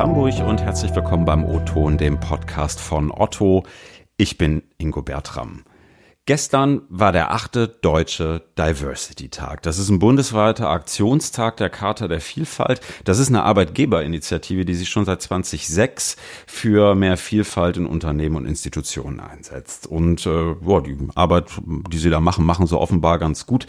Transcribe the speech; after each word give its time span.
Hamburg 0.00 0.32
und 0.46 0.62
herzlich 0.62 0.94
willkommen 0.94 1.26
beim 1.26 1.44
O-Ton, 1.44 1.98
dem 1.98 2.18
Podcast 2.18 2.80
von 2.80 3.12
Otto. 3.12 3.64
Ich 4.16 4.38
bin 4.38 4.62
Ingo 4.78 5.02
Bertram. 5.02 5.62
Gestern 6.24 6.82
war 6.88 7.12
der 7.12 7.32
achte 7.32 7.68
deutsche 7.68 8.42
Diversity-Tag. 8.56 9.60
Das 9.62 9.78
ist 9.78 9.90
ein 9.90 9.98
bundesweiter 9.98 10.70
Aktionstag 10.70 11.58
der 11.58 11.68
Charta 11.68 12.08
der 12.08 12.22
Vielfalt. 12.22 12.80
Das 13.04 13.18
ist 13.18 13.28
eine 13.28 13.42
Arbeitgeberinitiative, 13.42 14.64
die 14.64 14.74
sich 14.74 14.88
schon 14.88 15.04
seit 15.04 15.20
2006 15.20 16.16
für 16.46 16.94
mehr 16.94 17.18
Vielfalt 17.18 17.76
in 17.76 17.84
Unternehmen 17.84 18.36
und 18.36 18.46
Institutionen 18.46 19.20
einsetzt. 19.20 19.86
Und 19.86 20.24
äh, 20.24 20.54
boah, 20.60 20.82
die 20.82 20.96
Arbeit, 21.14 21.50
die 21.92 21.98
sie 21.98 22.08
da 22.08 22.20
machen, 22.20 22.46
machen 22.46 22.66
sie 22.66 22.78
offenbar 22.78 23.18
ganz 23.18 23.44
gut. 23.44 23.66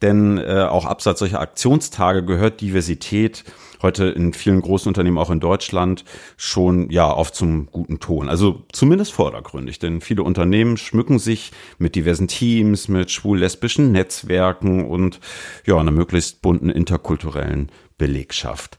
Denn 0.00 0.38
äh, 0.38 0.62
auch 0.62 0.86
abseits 0.86 1.18
solcher 1.18 1.40
Aktionstage 1.40 2.24
gehört 2.24 2.62
Diversität 2.62 3.44
heute 3.82 4.06
in 4.06 4.32
vielen 4.32 4.60
großen 4.60 4.88
Unternehmen, 4.88 5.18
auch 5.18 5.30
in 5.30 5.40
Deutschland, 5.40 6.04
schon 6.36 6.90
ja 6.90 7.12
oft 7.12 7.34
zum 7.34 7.66
guten 7.66 8.00
Ton. 8.00 8.28
Also 8.28 8.64
zumindest 8.72 9.12
vordergründig, 9.12 9.78
denn 9.78 10.00
viele 10.00 10.22
Unternehmen 10.22 10.76
schmücken 10.76 11.18
sich 11.18 11.52
mit 11.78 11.94
diversen 11.94 12.28
Teams, 12.28 12.88
mit 12.88 13.10
schwul-lesbischen 13.10 13.92
Netzwerken 13.92 14.86
und 14.86 15.20
ja, 15.66 15.76
einer 15.76 15.90
möglichst 15.90 16.42
bunten 16.42 16.70
interkulturellen 16.70 17.70
Belegschaft. 17.98 18.78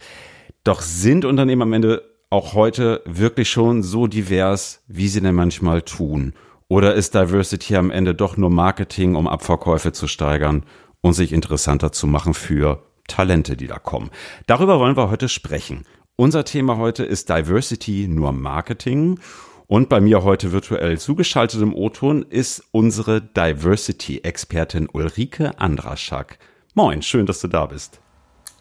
Doch 0.63 0.81
sind 0.81 1.25
Unternehmen 1.25 1.62
am 1.62 1.73
Ende 1.73 2.03
auch 2.29 2.53
heute 2.53 3.01
wirklich 3.05 3.49
schon 3.49 3.84
so 3.84 4.07
divers, 4.07 4.84
wie 4.87 5.07
sie 5.07 5.21
denn 5.21 5.35
manchmal 5.35 5.81
tun? 5.84 6.34
Oder 6.67 6.95
ist 6.95 7.13
Diversity 7.13 7.75
am 7.75 7.91
Ende 7.91 8.15
doch 8.15 8.37
nur 8.37 8.49
Marketing, 8.49 9.15
um 9.15 9.27
Abverkäufe 9.27 9.91
zu 9.91 10.07
steigern 10.07 10.65
und 11.01 11.13
sich 11.13 11.31
interessanter 11.31 11.91
zu 11.91 12.07
machen 12.07 12.34
für 12.34 12.84
Talente, 13.07 13.57
die 13.57 13.67
da 13.67 13.79
kommen. 13.79 14.09
Darüber 14.47 14.79
wollen 14.79 14.97
wir 14.97 15.09
heute 15.09 15.29
sprechen. 15.29 15.85
Unser 16.15 16.45
Thema 16.45 16.77
heute 16.77 17.03
ist 17.03 17.29
Diversity 17.29 18.07
nur 18.07 18.31
Marketing. 18.31 19.20
Und 19.67 19.89
bei 19.89 19.99
mir 19.99 20.23
heute 20.23 20.51
virtuell 20.51 20.99
zugeschaltet 20.99 21.62
im 21.62 21.73
O-Ton 21.73 22.23
ist 22.29 22.63
unsere 22.71 23.20
Diversity-Expertin 23.21 24.87
Ulrike 24.91 25.59
Andraschak. 25.59 26.37
Moin, 26.75 27.01
schön, 27.01 27.25
dass 27.25 27.39
du 27.39 27.47
da 27.47 27.65
bist. 27.65 27.99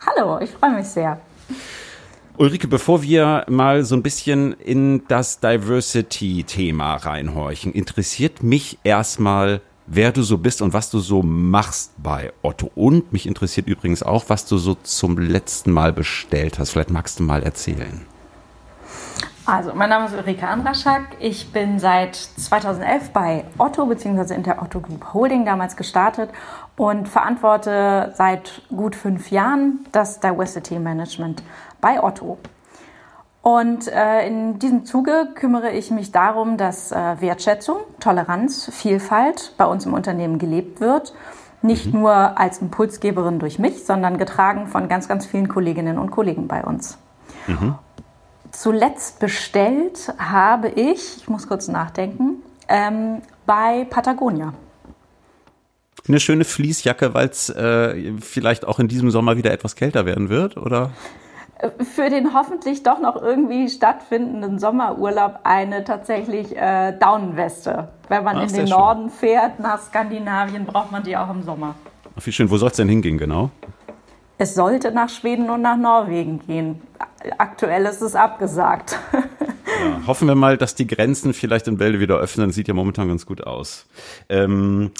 Hallo, 0.00 0.40
ich 0.40 0.50
freue 0.50 0.76
mich 0.76 0.86
sehr. 0.86 1.20
Ulrike, 2.36 2.66
bevor 2.66 3.02
wir 3.02 3.44
mal 3.48 3.84
so 3.84 3.94
ein 3.94 4.02
bisschen 4.02 4.54
in 4.54 5.06
das 5.06 5.40
Diversity-Thema 5.40 6.96
reinhorchen, 6.96 7.72
interessiert 7.72 8.42
mich 8.42 8.78
erstmal, 8.82 9.60
wer 9.86 10.12
du 10.12 10.22
so 10.22 10.38
bist 10.38 10.62
und 10.62 10.72
was 10.72 10.90
du 10.90 10.98
so 10.98 11.22
machst 11.22 11.92
bei 12.02 12.32
Otto. 12.42 12.70
Und 12.74 13.12
mich 13.12 13.26
interessiert 13.26 13.66
übrigens 13.66 14.02
auch, 14.02 14.24
was 14.28 14.46
du 14.46 14.56
so 14.58 14.74
zum 14.74 15.18
letzten 15.18 15.72
Mal 15.72 15.92
bestellt 15.92 16.58
hast. 16.58 16.70
Vielleicht 16.70 16.90
magst 16.90 17.18
du 17.18 17.22
mal 17.22 17.42
erzählen. 17.42 18.06
Also, 19.46 19.74
mein 19.74 19.90
Name 19.90 20.06
ist 20.06 20.14
Ulrike 20.14 20.48
Andraschak. 20.48 21.16
Ich 21.20 21.52
bin 21.52 21.78
seit 21.78 22.16
2011 22.16 23.10
bei 23.10 23.44
Otto 23.58 23.84
bzw. 23.84 24.34
in 24.34 24.42
der 24.42 24.62
Otto 24.62 24.80
Group 24.80 25.12
Holding 25.12 25.44
damals 25.44 25.76
gestartet 25.76 26.30
und 26.76 27.08
verantworte 27.08 28.14
seit 28.16 28.62
gut 28.74 28.96
fünf 28.96 29.30
Jahren 29.30 29.80
das 29.92 30.18
Diversity 30.20 30.78
Management 30.78 31.42
bei 31.82 32.02
Otto. 32.02 32.38
Und 33.44 33.88
äh, 33.88 34.26
in 34.26 34.58
diesem 34.58 34.86
Zuge 34.86 35.28
kümmere 35.34 35.70
ich 35.70 35.90
mich 35.90 36.10
darum, 36.12 36.56
dass 36.56 36.90
äh, 36.92 37.20
Wertschätzung, 37.20 37.76
Toleranz, 38.00 38.70
Vielfalt 38.72 39.52
bei 39.58 39.66
uns 39.66 39.84
im 39.84 39.92
Unternehmen 39.92 40.38
gelebt 40.38 40.80
wird. 40.80 41.12
Nicht 41.60 41.92
mhm. 41.92 42.00
nur 42.00 42.38
als 42.38 42.62
Impulsgeberin 42.62 43.38
durch 43.38 43.58
mich, 43.58 43.84
sondern 43.84 44.16
getragen 44.16 44.66
von 44.66 44.88
ganz, 44.88 45.08
ganz 45.08 45.26
vielen 45.26 45.48
Kolleginnen 45.48 45.98
und 45.98 46.10
Kollegen 46.10 46.48
bei 46.48 46.64
uns. 46.64 46.96
Mhm. 47.46 47.74
Zuletzt 48.50 49.18
bestellt 49.18 50.14
habe 50.16 50.68
ich, 50.70 51.18
ich 51.18 51.28
muss 51.28 51.46
kurz 51.46 51.68
nachdenken, 51.68 52.36
ähm, 52.66 53.20
bei 53.44 53.86
Patagonia. 53.90 54.54
Eine 56.08 56.18
schöne 56.18 56.44
Fließjacke, 56.44 57.12
weil 57.12 57.28
es 57.28 57.50
äh, 57.50 58.14
vielleicht 58.20 58.66
auch 58.66 58.78
in 58.78 58.88
diesem 58.88 59.10
Sommer 59.10 59.36
wieder 59.36 59.52
etwas 59.52 59.76
kälter 59.76 60.06
werden 60.06 60.30
wird, 60.30 60.56
oder? 60.56 60.92
Für 61.80 62.10
den 62.10 62.34
hoffentlich 62.34 62.82
doch 62.82 63.00
noch 63.00 63.20
irgendwie 63.20 63.68
stattfindenden 63.68 64.58
Sommerurlaub 64.58 65.40
eine 65.44 65.84
tatsächlich 65.84 66.56
äh, 66.56 66.96
Daunenweste. 66.98 67.88
Wenn 68.08 68.24
man 68.24 68.36
Ach, 68.36 68.42
in 68.42 68.52
den 68.52 68.68
Norden 68.68 69.08
schön. 69.08 69.18
fährt, 69.18 69.60
nach 69.60 69.80
Skandinavien, 69.80 70.66
braucht 70.66 70.92
man 70.92 71.02
die 71.02 71.16
auch 71.16 71.30
im 71.30 71.42
Sommer. 71.42 71.74
Ach, 72.16 72.26
wie 72.26 72.32
schön. 72.32 72.50
Wo 72.50 72.56
soll 72.56 72.70
es 72.70 72.76
denn 72.76 72.88
hingehen, 72.88 73.18
genau? 73.18 73.50
Es 74.36 74.54
sollte 74.54 74.90
nach 74.90 75.08
Schweden 75.08 75.48
und 75.48 75.62
nach 75.62 75.76
Norwegen 75.76 76.40
gehen. 76.40 76.82
Aktuell 77.38 77.86
ist 77.86 78.02
es 78.02 78.16
abgesagt. 78.16 78.98
Ja, 79.12 80.06
hoffen 80.06 80.28
wir 80.28 80.34
mal, 80.34 80.56
dass 80.56 80.74
die 80.74 80.86
Grenzen 80.86 81.34
vielleicht 81.34 81.68
in 81.68 81.78
Bälde 81.78 82.00
wieder 82.00 82.16
öffnen. 82.16 82.50
Sieht 82.50 82.68
ja 82.68 82.74
momentan 82.74 83.08
ganz 83.08 83.26
gut 83.26 83.46
aus. 83.46 83.86
Ähm, 84.28 84.90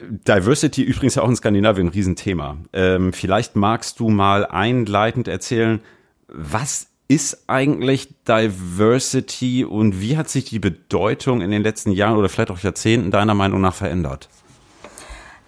Diversity 0.00 0.82
übrigens 0.82 1.14
ja 1.14 1.22
auch 1.22 1.28
in 1.28 1.36
Skandinavien 1.36 1.88
ein 1.88 1.90
Riesenthema. 1.90 2.56
Ähm, 2.72 3.12
vielleicht 3.12 3.56
magst 3.56 4.00
du 4.00 4.08
mal 4.08 4.46
einleitend 4.46 5.28
erzählen, 5.28 5.80
was 6.28 6.88
ist 7.08 7.44
eigentlich 7.46 8.14
Diversity 8.26 9.64
und 9.64 10.00
wie 10.00 10.16
hat 10.16 10.28
sich 10.28 10.46
die 10.46 10.58
Bedeutung 10.58 11.40
in 11.40 11.50
den 11.50 11.62
letzten 11.62 11.92
Jahren 11.92 12.16
oder 12.16 12.28
vielleicht 12.28 12.50
auch 12.50 12.58
Jahrzehnten 12.58 13.10
deiner 13.10 13.34
Meinung 13.34 13.60
nach 13.60 13.74
verändert? 13.74 14.28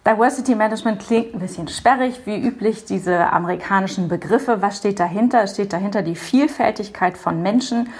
Diversity 0.06 0.54
Management 0.54 1.00
klingt 1.00 1.34
ein 1.34 1.40
bisschen 1.40 1.68
sperrig, 1.68 2.20
wie 2.24 2.38
üblich 2.38 2.84
diese 2.84 3.30
amerikanischen 3.30 4.08
Begriffe. 4.08 4.62
Was 4.62 4.78
steht 4.78 5.00
dahinter? 5.00 5.42
Es 5.42 5.52
steht 5.52 5.72
dahinter 5.72 6.02
die 6.02 6.14
Vielfältigkeit 6.14 7.18
von 7.18 7.42
Menschen 7.42 7.90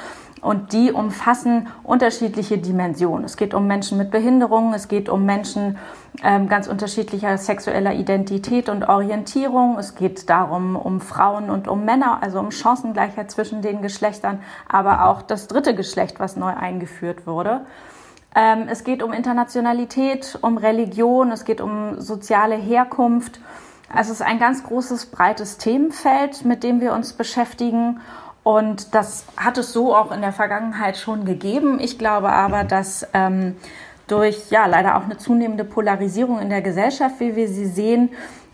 und 0.41 0.73
die 0.73 0.93
umfassen 0.93 1.69
unterschiedliche 1.83 2.59
Dimensionen. 2.59 3.25
Es 3.25 3.37
geht 3.37 3.55
um 3.55 3.67
Menschen 3.67 3.99
mit 3.99 4.11
Behinderungen, 4.11 4.75
es 4.75 4.89
geht 4.89 5.09
um 5.09 5.25
Menschen 5.25 5.79
ähm, 6.23 6.49
ganz 6.49 6.69
unterschiedlicher 6.69 7.39
sexueller 7.39 7.95
Identität 7.95 8.69
und 8.69 8.89
Orientierung. 8.89 9.79
Es 9.79 9.95
geht 9.95 10.29
darum, 10.29 10.77
um 10.77 11.01
Frauen 11.01 11.51
und 11.51 11.69
um 11.69 11.85
Männer, 11.85 12.23
also 12.23 12.39
um 12.39 12.51
Chancengleichheit 12.51 13.31
zwischen 13.31 13.63
den 13.63 13.83
Geschlechtern, 13.83 14.41
aber 14.69 15.07
auch 15.07 15.23
das 15.23 15.49
dritte 15.49 15.75
Geschlecht, 15.75 16.21
was 16.21 16.37
neu 16.37 16.53
eingeführt 16.53 17.27
wurde. 17.27 17.63
Ähm, 18.35 18.67
es 18.69 18.85
geht 18.85 19.03
um 19.03 19.13
Internationalität, 19.13 20.39
um 20.43 20.59
Religion, 20.59 21.33
es 21.33 21.45
geht 21.45 21.61
um 21.61 22.01
soziale 22.01 22.57
Herkunft. 22.57 23.41
Also 23.93 24.13
es 24.13 24.21
ist 24.21 24.27
ein 24.27 24.39
ganz 24.39 24.65
großes, 24.65 25.07
breites 25.07 25.57
Themenfeld, 25.57 26.45
mit 26.45 26.63
dem 26.63 26.81
wir 26.81 26.93
uns 26.93 27.15
beschäftigen. 27.15 28.01
Und 28.49 28.95
das 28.95 29.27
hat 29.37 29.59
es 29.59 29.75
so 29.75 29.95
auch 29.95 30.11
in 30.11 30.23
der 30.23 30.33
Vergangenheit 30.33 30.97
schon 30.97 31.27
gegeben. 31.27 31.79
Ich 31.81 31.99
glaube 31.99 32.31
aber, 32.31 32.65
dass 32.65 33.07
ähm, 33.13 33.57
durch 34.07 34.49
ja 34.49 34.65
leider 34.65 34.97
auch 34.97 35.05
eine 35.05 35.19
zunehmende 35.19 35.65
Polarisierung 35.65 36.41
in 36.41 36.49
der 36.49 36.63
Gesellschaft, 36.63 37.17
wie 37.21 37.37
wir 37.37 37.47
sie 37.49 37.67
sehen, 37.67 38.09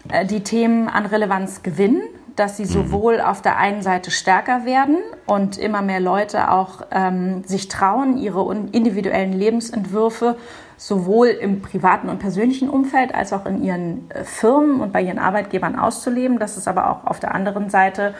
äh, 0.09 0.27
die 0.27 0.43
Themen 0.43 0.89
an 0.89 1.07
Relevanz 1.07 1.63
gewinnen, 1.63 2.03
dass 2.35 2.57
sie 2.57 2.65
mhm. 2.65 2.71
sowohl 2.71 3.21
auf 3.21 3.41
der 3.41 3.57
einen 3.57 3.83
Seite 3.83 4.11
stärker 4.11 4.65
werden 4.65 4.97
und 5.27 5.59
immer 5.59 5.81
mehr 5.81 6.01
Leute 6.01 6.51
auch 6.51 6.81
ähm, 6.91 7.45
sich 7.45 7.69
trauen, 7.69 8.17
ihre 8.17 8.53
individuellen 8.73 9.33
Lebensentwürfe 9.33 10.35
sowohl 10.77 11.29
im 11.29 11.63
privaten 11.63 12.09
und 12.09 12.19
persönlichen 12.19 12.69
Umfeld 12.69 13.15
als 13.15 13.33
auch 13.33 13.47
in 13.47 13.63
ihren 13.63 14.11
äh, 14.11 14.25
Firmen 14.25 14.81
und 14.81 14.93
bei 14.93 15.03
ihren 15.03 15.21
Arbeitgebern 15.21 15.79
auszuleben, 15.79 16.41
dass 16.41 16.57
es 16.57 16.67
aber 16.67 16.91
auch 16.91 17.07
auf 17.07 17.21
der 17.21 17.33
anderen 17.33 17.71
Seite 17.71 18.17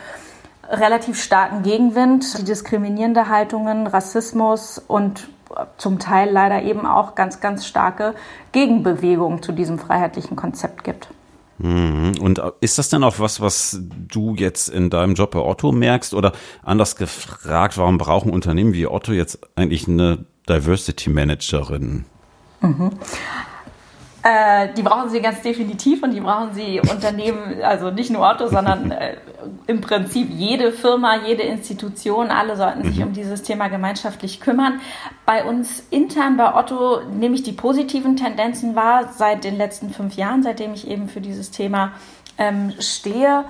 relativ 0.69 1.21
starken 1.21 1.63
Gegenwind, 1.63 2.37
die 2.39 2.43
diskriminierende 2.43 3.29
Haltungen, 3.29 3.87
Rassismus 3.87 4.79
und 4.79 5.29
zum 5.77 5.99
Teil 5.99 6.31
leider 6.31 6.63
eben 6.63 6.85
auch 6.85 7.15
ganz, 7.15 7.39
ganz 7.39 7.65
starke 7.65 8.15
Gegenbewegungen 8.51 9.41
zu 9.41 9.51
diesem 9.51 9.79
freiheitlichen 9.79 10.35
Konzept 10.35 10.83
gibt. 10.83 11.07
Mhm. 11.57 12.15
Und 12.19 12.41
ist 12.59 12.77
das 12.77 12.89
denn 12.89 13.03
auch 13.03 13.19
was, 13.19 13.39
was 13.39 13.79
du 13.81 14.35
jetzt 14.35 14.67
in 14.67 14.89
deinem 14.89 15.13
Job 15.13 15.31
bei 15.31 15.39
Otto 15.39 15.71
merkst? 15.71 16.13
Oder 16.13 16.33
anders 16.63 16.95
gefragt, 16.95 17.77
warum 17.77 17.97
brauchen 17.97 18.31
Unternehmen 18.31 18.73
wie 18.73 18.87
Otto 18.87 19.13
jetzt 19.13 19.39
eigentlich 19.55 19.87
eine 19.87 20.25
Diversity 20.49 21.09
Managerin? 21.09 22.05
Mhm. 22.61 22.91
Äh, 24.27 24.73
die 24.75 24.81
brauchen 24.81 25.11
sie 25.11 25.21
ganz 25.21 25.43
definitiv 25.43 26.01
und 26.01 26.09
die 26.09 26.19
brauchen 26.19 26.51
sie 26.55 26.81
Unternehmen, 26.81 27.61
also 27.61 27.91
nicht 27.91 28.09
nur 28.09 28.27
Otto, 28.27 28.47
sondern 28.47 28.89
äh, 28.89 29.17
im 29.67 29.81
Prinzip 29.81 30.31
jede 30.31 30.71
Firma, 30.71 31.17
jede 31.27 31.43
Institution, 31.43 32.31
alle 32.31 32.55
sollten 32.55 32.83
sich 32.85 32.97
mhm. 32.97 33.03
um 33.03 33.13
dieses 33.13 33.43
Thema 33.43 33.67
gemeinschaftlich 33.67 34.41
kümmern. 34.41 34.81
Bei 35.27 35.45
uns 35.45 35.83
intern 35.91 36.37
bei 36.37 36.55
Otto 36.55 37.01
nehme 37.03 37.35
ich 37.35 37.43
die 37.43 37.51
positiven 37.51 38.17
Tendenzen 38.17 38.75
wahr 38.75 39.13
seit 39.15 39.43
den 39.43 39.57
letzten 39.57 39.91
fünf 39.91 40.15
Jahren, 40.15 40.41
seitdem 40.41 40.73
ich 40.73 40.87
eben 40.87 41.07
für 41.07 41.21
dieses 41.21 41.51
Thema 41.51 41.91
ähm, 42.39 42.73
stehe 42.79 43.45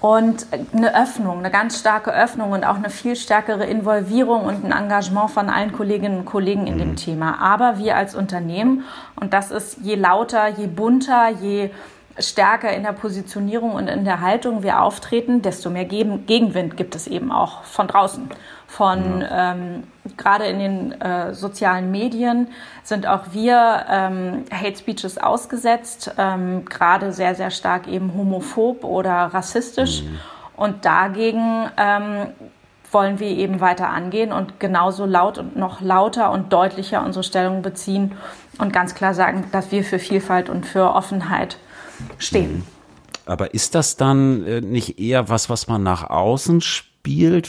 und 0.00 0.46
eine 0.72 0.94
Öffnung, 0.94 1.38
eine 1.38 1.50
ganz 1.50 1.78
starke 1.78 2.12
Öffnung 2.12 2.52
und 2.52 2.64
auch 2.64 2.76
eine 2.76 2.90
viel 2.90 3.16
stärkere 3.16 3.66
Involvierung 3.66 4.44
und 4.44 4.64
ein 4.64 4.72
Engagement 4.72 5.30
von 5.30 5.50
allen 5.50 5.72
Kolleginnen 5.72 6.20
und 6.20 6.24
Kollegen 6.24 6.66
in 6.66 6.78
dem 6.78 6.90
mhm. 6.90 6.96
Thema. 6.96 7.38
Aber 7.40 7.78
wir 7.78 7.96
als 7.96 8.14
Unternehmen, 8.14 8.84
und 9.16 9.32
das 9.34 9.50
ist 9.50 9.78
je 9.82 9.96
lauter, 9.96 10.48
je 10.48 10.66
bunter, 10.66 11.28
je 11.28 11.70
stärker 12.18 12.72
in 12.72 12.82
der 12.82 12.92
Positionierung 12.92 13.72
und 13.72 13.88
in 13.88 14.04
der 14.04 14.20
Haltung 14.20 14.62
wir 14.62 14.82
auftreten, 14.82 15.42
desto 15.42 15.70
mehr 15.70 15.84
Gegenwind 15.84 16.76
gibt 16.76 16.94
es 16.94 17.06
eben 17.06 17.30
auch 17.30 17.64
von 17.64 17.86
draußen. 17.86 18.28
Von 18.70 19.20
ja. 19.20 19.52
ähm, 19.52 19.82
gerade 20.16 20.44
in 20.44 20.60
den 20.60 21.00
äh, 21.00 21.34
sozialen 21.34 21.90
Medien 21.90 22.46
sind 22.84 23.04
auch 23.04 23.32
wir 23.32 23.84
ähm, 23.90 24.44
Hate 24.52 24.78
Speeches 24.78 25.18
ausgesetzt, 25.18 26.12
ähm, 26.16 26.64
gerade 26.66 27.12
sehr, 27.12 27.34
sehr 27.34 27.50
stark 27.50 27.88
eben 27.88 28.14
homophob 28.14 28.84
oder 28.84 29.12
rassistisch. 29.12 30.04
Mhm. 30.04 30.18
Und 30.56 30.84
dagegen 30.84 31.68
ähm, 31.76 32.28
wollen 32.92 33.18
wir 33.18 33.26
eben 33.26 33.60
weiter 33.60 33.88
angehen 33.88 34.32
und 34.32 34.60
genauso 34.60 35.04
laut 35.04 35.38
und 35.38 35.56
noch 35.56 35.80
lauter 35.80 36.30
und 36.30 36.52
deutlicher 36.52 37.04
unsere 37.04 37.24
Stellung 37.24 37.62
beziehen 37.62 38.12
und 38.58 38.72
ganz 38.72 38.94
klar 38.94 39.14
sagen, 39.14 39.46
dass 39.50 39.72
wir 39.72 39.82
für 39.82 39.98
Vielfalt 39.98 40.48
und 40.48 40.64
für 40.64 40.94
Offenheit 40.94 41.56
stehen. 42.18 42.58
Mhm. 42.58 42.66
Aber 43.26 43.52
ist 43.52 43.74
das 43.74 43.96
dann 43.96 44.46
äh, 44.46 44.60
nicht 44.60 45.00
eher 45.00 45.28
was, 45.28 45.50
was 45.50 45.66
man 45.66 45.82
nach 45.82 46.08
außen 46.08 46.60
spielt? 46.60 46.89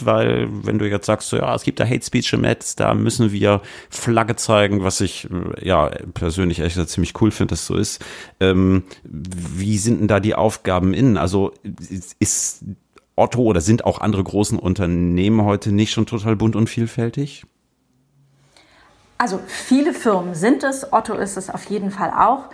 Weil, 0.06 0.48
wenn 0.65 0.80
du 0.80 0.89
jetzt 0.89 1.06
sagst, 1.06 1.30
so, 1.30 1.38
ja, 1.38 1.53
es 1.56 1.63
gibt 1.63 1.80
da 1.80 1.86
Hate 1.86 2.03
Speech 2.06 2.33
im 2.33 2.42
Netz, 2.42 2.75
da 2.75 2.94
müssen 2.94 3.31
wir 3.31 3.62
Flagge 3.89 4.36
zeigen, 4.36 4.83
was 4.83 5.01
ich 5.01 5.30
äh, 5.30 5.68
ja 5.68 5.92
persönlich 6.13 6.59
echt 6.59 6.89
ziemlich 6.89 7.19
cool 7.21 7.31
finde, 7.31 7.51
dass 7.51 7.65
so 7.65 7.75
ist. 7.75 8.03
Ähm, 8.39 8.83
wie 9.03 9.77
sind 9.77 10.00
denn 10.00 10.07
da 10.07 10.19
die 10.19 10.36
Aufgaben 10.36 10.94
innen? 10.94 11.18
Also 11.18 11.53
ist 12.19 12.63
Otto 13.15 13.42
oder 13.42 13.62
sind 13.62 13.86
auch 13.86 14.00
andere 14.00 14.24
großen 14.24 14.57
Unternehmen 14.57 15.44
heute 15.44 15.71
nicht 15.71 15.92
schon 15.92 16.06
total 16.06 16.36
bunt 16.36 16.56
und 16.56 16.69
vielfältig? 16.69 17.45
Also 19.18 19.39
viele 19.45 19.94
Firmen 19.94 20.33
sind 20.33 20.63
es, 20.63 20.92
Otto 20.92 21.13
ist 21.13 21.38
es 21.38 21.51
auf 21.51 21.65
jeden 21.65 21.92
Fall 21.92 22.09
auch. 22.09 22.45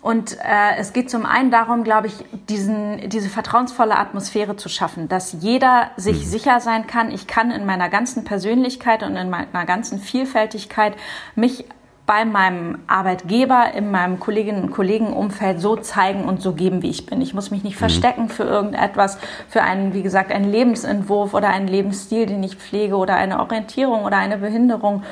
Und 0.00 0.38
äh, 0.38 0.76
es 0.78 0.92
geht 0.92 1.10
zum 1.10 1.26
einen 1.26 1.50
darum, 1.50 1.82
glaube 1.82 2.06
ich, 2.06 2.14
diesen, 2.48 3.08
diese 3.08 3.28
vertrauensvolle 3.28 3.98
Atmosphäre 3.98 4.56
zu 4.56 4.68
schaffen, 4.68 5.08
dass 5.08 5.36
jeder 5.40 5.90
sich 5.96 6.24
mhm. 6.24 6.28
sicher 6.28 6.60
sein 6.60 6.86
kann, 6.86 7.10
ich 7.10 7.26
kann 7.26 7.50
in 7.50 7.66
meiner 7.66 7.88
ganzen 7.88 8.24
Persönlichkeit 8.24 9.02
und 9.02 9.16
in 9.16 9.28
meiner 9.28 9.64
ganzen 9.66 9.98
Vielfältigkeit 9.98 10.94
mich 11.34 11.64
bei 12.08 12.24
meinem 12.24 12.78
Arbeitgeber, 12.86 13.74
in 13.74 13.90
meinem 13.90 14.18
Kolleginnen 14.18 14.62
und 14.62 14.70
Kollegenumfeld 14.70 15.60
so 15.60 15.76
zeigen 15.76 16.24
und 16.24 16.40
so 16.40 16.54
geben, 16.54 16.80
wie 16.80 16.88
ich 16.88 17.04
bin. 17.04 17.20
Ich 17.20 17.34
muss 17.34 17.50
mich 17.50 17.64
nicht 17.64 17.74
mhm. 17.74 17.80
verstecken 17.80 18.28
für 18.30 18.44
irgendetwas, 18.44 19.18
für 19.48 19.62
einen, 19.62 19.92
wie 19.92 20.02
gesagt, 20.02 20.32
einen 20.32 20.50
Lebensentwurf 20.50 21.34
oder 21.34 21.48
einen 21.48 21.68
Lebensstil, 21.68 22.24
den 22.24 22.42
ich 22.42 22.56
pflege 22.56 22.96
oder 22.96 23.16
eine 23.16 23.40
Orientierung 23.40 24.04
oder 24.04 24.16
eine 24.16 24.38
Behinderung, 24.38 25.02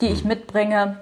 die 0.00 0.06
ich 0.06 0.22
mhm. 0.22 0.28
mitbringe. 0.28 0.98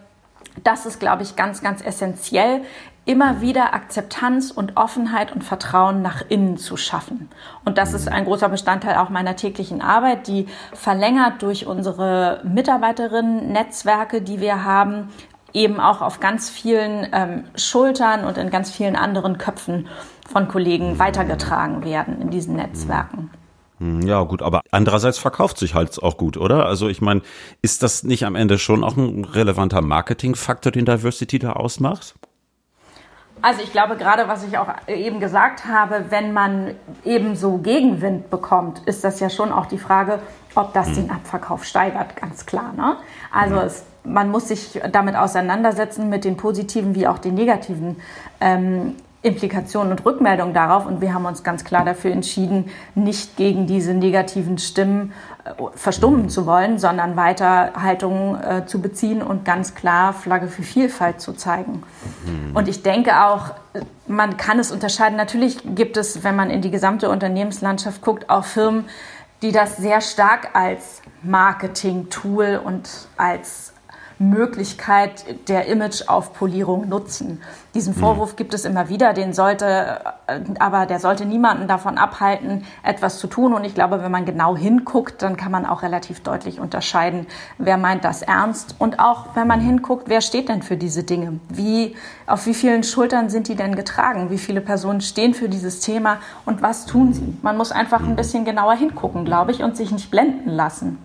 Das 0.62 0.86
ist, 0.86 1.00
glaube 1.00 1.22
ich, 1.22 1.36
ganz, 1.36 1.62
ganz 1.62 1.82
essentiell 1.82 2.62
immer 3.04 3.40
wieder 3.40 3.74
Akzeptanz 3.74 4.50
und 4.50 4.76
Offenheit 4.76 5.32
und 5.32 5.42
Vertrauen 5.42 6.02
nach 6.02 6.22
innen 6.28 6.56
zu 6.56 6.76
schaffen. 6.76 7.28
Und 7.64 7.78
das 7.78 7.94
ist 7.94 8.08
ein 8.08 8.24
großer 8.24 8.48
Bestandteil 8.48 8.96
auch 8.96 9.08
meiner 9.08 9.34
täglichen 9.34 9.82
Arbeit, 9.82 10.28
die 10.28 10.46
verlängert 10.72 11.42
durch 11.42 11.66
unsere 11.66 12.40
Mitarbeiterinnen-Netzwerke, 12.44 14.22
die 14.22 14.40
wir 14.40 14.64
haben, 14.64 15.08
eben 15.52 15.80
auch 15.80 16.00
auf 16.00 16.20
ganz 16.20 16.48
vielen 16.48 17.08
ähm, 17.12 17.44
Schultern 17.56 18.24
und 18.24 18.38
in 18.38 18.50
ganz 18.50 18.70
vielen 18.70 18.96
anderen 18.96 19.36
Köpfen 19.36 19.88
von 20.30 20.48
Kollegen 20.48 20.98
weitergetragen 20.98 21.84
werden 21.84 22.22
in 22.22 22.30
diesen 22.30 22.54
Netzwerken. 22.56 23.30
Hm, 23.82 24.02
ja, 24.02 24.22
gut, 24.22 24.42
aber 24.42 24.62
andererseits 24.70 25.18
verkauft 25.18 25.58
sich 25.58 25.74
halt 25.74 26.00
auch 26.00 26.16
gut, 26.16 26.36
oder? 26.36 26.66
Also 26.66 26.88
ich 26.88 27.00
meine, 27.00 27.22
ist 27.62 27.82
das 27.82 28.04
nicht 28.04 28.24
am 28.24 28.36
Ende 28.36 28.58
schon 28.58 28.84
auch 28.84 28.96
ein 28.96 29.24
relevanter 29.24 29.82
Marketingfaktor, 29.82 30.70
den 30.70 30.84
Diversity 30.84 31.40
da 31.40 31.54
ausmacht? 31.54 32.14
Also 33.40 33.60
ich 33.60 33.72
glaube 33.72 33.96
gerade, 33.96 34.28
was 34.28 34.44
ich 34.44 34.56
auch 34.56 34.68
eben 34.86 35.18
gesagt 35.18 35.64
habe, 35.66 36.04
wenn 36.10 36.32
man 36.32 36.76
eben 37.04 37.34
so 37.34 37.58
Gegenwind 37.58 38.30
bekommt, 38.30 38.78
ist 38.86 39.02
das 39.02 39.18
ja 39.18 39.28
schon 39.28 39.50
auch 39.50 39.66
die 39.66 39.78
Frage, 39.78 40.20
ob 40.54 40.72
das 40.74 40.90
mhm. 40.90 40.94
den 40.94 41.10
Abverkauf 41.10 41.64
steigert, 41.64 42.14
ganz 42.14 42.46
klar. 42.46 42.72
Ne? 42.76 42.98
Also 43.32 43.56
mhm. 43.56 43.62
es, 43.62 43.84
man 44.04 44.30
muss 44.30 44.46
sich 44.46 44.80
damit 44.92 45.16
auseinandersetzen 45.16 46.08
mit 46.08 46.24
den 46.24 46.36
positiven 46.36 46.94
wie 46.94 47.08
auch 47.08 47.18
den 47.18 47.34
negativen 47.34 47.96
ähm, 48.40 48.94
Implikationen 49.22 49.92
und 49.92 50.04
Rückmeldungen 50.04 50.52
darauf. 50.52 50.86
Und 50.86 51.00
wir 51.00 51.14
haben 51.14 51.24
uns 51.24 51.44
ganz 51.44 51.64
klar 51.64 51.84
dafür 51.84 52.10
entschieden, 52.10 52.70
nicht 52.94 53.36
gegen 53.36 53.66
diese 53.66 53.94
negativen 53.94 54.58
Stimmen 54.58 55.12
äh, 55.44 55.50
verstummen 55.74 56.28
zu 56.28 56.44
wollen, 56.44 56.78
sondern 56.78 57.16
weiter 57.16 57.72
Haltung 57.80 58.36
äh, 58.40 58.66
zu 58.66 58.80
beziehen 58.82 59.22
und 59.22 59.44
ganz 59.44 59.74
klar 59.74 60.12
Flagge 60.12 60.48
für 60.48 60.62
Vielfalt 60.62 61.20
zu 61.20 61.32
zeigen. 61.34 61.82
Mhm. 62.26 62.56
Und 62.56 62.68
ich 62.68 62.82
denke 62.82 63.24
auch, 63.24 63.52
man 64.06 64.36
kann 64.36 64.58
es 64.58 64.72
unterscheiden. 64.72 65.16
Natürlich 65.16 65.58
gibt 65.74 65.96
es, 65.96 66.24
wenn 66.24 66.34
man 66.34 66.50
in 66.50 66.60
die 66.60 66.70
gesamte 66.70 67.08
Unternehmenslandschaft 67.08 68.02
guckt, 68.02 68.28
auch 68.28 68.44
Firmen, 68.44 68.86
die 69.40 69.52
das 69.52 69.76
sehr 69.76 70.00
stark 70.00 70.50
als 70.54 71.02
Marketing-Tool 71.22 72.60
und 72.64 72.88
als 73.16 73.71
Möglichkeit 74.18 75.48
der 75.48 75.66
Image-Aufpolierung 75.66 76.88
nutzen. 76.88 77.40
Diesen 77.74 77.94
Vorwurf 77.94 78.32
mhm. 78.32 78.36
gibt 78.36 78.54
es 78.54 78.64
immer 78.64 78.88
wieder, 78.88 79.12
den 79.12 79.32
sollte, 79.32 80.00
aber 80.58 80.86
der 80.86 81.00
sollte 81.00 81.24
niemanden 81.24 81.68
davon 81.68 81.96
abhalten, 81.96 82.64
etwas 82.82 83.18
zu 83.18 83.26
tun. 83.26 83.54
Und 83.54 83.64
ich 83.64 83.74
glaube, 83.74 84.02
wenn 84.02 84.10
man 84.10 84.24
genau 84.24 84.56
hinguckt, 84.56 85.22
dann 85.22 85.36
kann 85.36 85.52
man 85.52 85.64
auch 85.64 85.82
relativ 85.82 86.20
deutlich 86.20 86.60
unterscheiden, 86.60 87.26
wer 87.58 87.78
meint 87.78 88.04
das 88.04 88.22
ernst 88.22 88.76
und 88.78 88.98
auch, 88.98 89.34
wenn 89.34 89.46
man 89.46 89.60
hinguckt, 89.60 90.08
wer 90.08 90.20
steht 90.20 90.48
denn 90.48 90.62
für 90.62 90.76
diese 90.76 91.04
Dinge? 91.04 91.40
Wie, 91.48 91.96
auf 92.26 92.46
wie 92.46 92.54
vielen 92.54 92.82
Schultern 92.82 93.30
sind 93.30 93.48
die 93.48 93.54
denn 93.54 93.74
getragen? 93.74 94.30
Wie 94.30 94.38
viele 94.38 94.60
Personen 94.60 95.00
stehen 95.00 95.34
für 95.34 95.48
dieses 95.48 95.80
Thema 95.80 96.18
und 96.44 96.62
was 96.62 96.86
tun 96.86 97.12
sie? 97.12 97.36
Man 97.42 97.56
muss 97.56 97.72
einfach 97.72 98.00
ein 98.00 98.10
mhm. 98.10 98.16
bisschen 98.16 98.44
genauer 98.44 98.74
hingucken, 98.74 99.24
glaube 99.24 99.52
ich, 99.52 99.62
und 99.62 99.76
sich 99.76 99.90
nicht 99.90 100.10
blenden 100.10 100.50
lassen. 100.50 100.98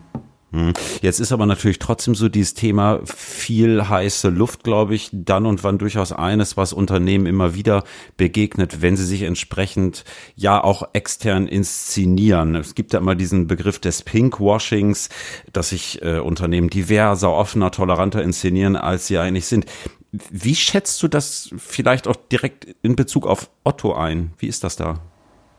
Hm. 0.52 0.72
Jetzt 1.02 1.20
ist 1.20 1.34
aber 1.34 1.46
natürlich 1.46 1.78
trotzdem 1.78 2.16
so 2.16 2.30
dieses 2.30 2.54
Thema 2.54 3.02
viel 3.04 3.90
heiße 3.90 4.30
Luft, 4.30 4.64
glaube 4.64 4.96
ich, 4.96 5.10
dann 5.12 5.46
und 5.46 5.66
wann 5.66 5.78
durchaus 5.78 6.14
eines, 6.14 6.56
was 6.56 6.72
Unternehmen 6.72 7.26
immer 7.26 7.54
wieder 7.54 7.84
begegnet, 8.16 8.82
wenn 8.82 8.96
sie 8.96 9.04
sich 9.04 9.24
entsprechend 9.24 10.06
ja 10.36 10.64
auch 10.64 10.88
extern 10.94 11.48
inszenieren. 11.48 12.56
Es 12.56 12.76
gibt 12.76 12.94
ja 12.94 13.00
immer 13.00 13.16
diesen 13.16 13.48
Begriff 13.48 13.80
des 13.80 14.04
Pinkwashings, 14.04 15.10
dass 15.52 15.70
sich 15.70 16.02
äh, 16.02 16.20
Unternehmen 16.20 16.70
diverser, 16.70 17.34
offener, 17.34 17.72
toleranter 17.72 18.24
inszenieren, 18.24 18.78
als 18.78 19.08
sie 19.08 19.18
eigentlich 19.18 19.48
sind. 19.48 19.66
Wie 20.12 20.56
schätzt 20.56 21.04
du 21.04 21.10
das 21.10 21.50
vielleicht 21.58 22.08
auch 22.08 22.16
direkt 22.16 22.68
in 22.82 22.96
Bezug 22.96 23.28
auf 23.28 23.50
Otto 23.66 23.94
ein? 23.94 24.32
Wie 24.38 24.48
ist 24.48 24.64
das 24.64 24.78
da? 24.78 25.02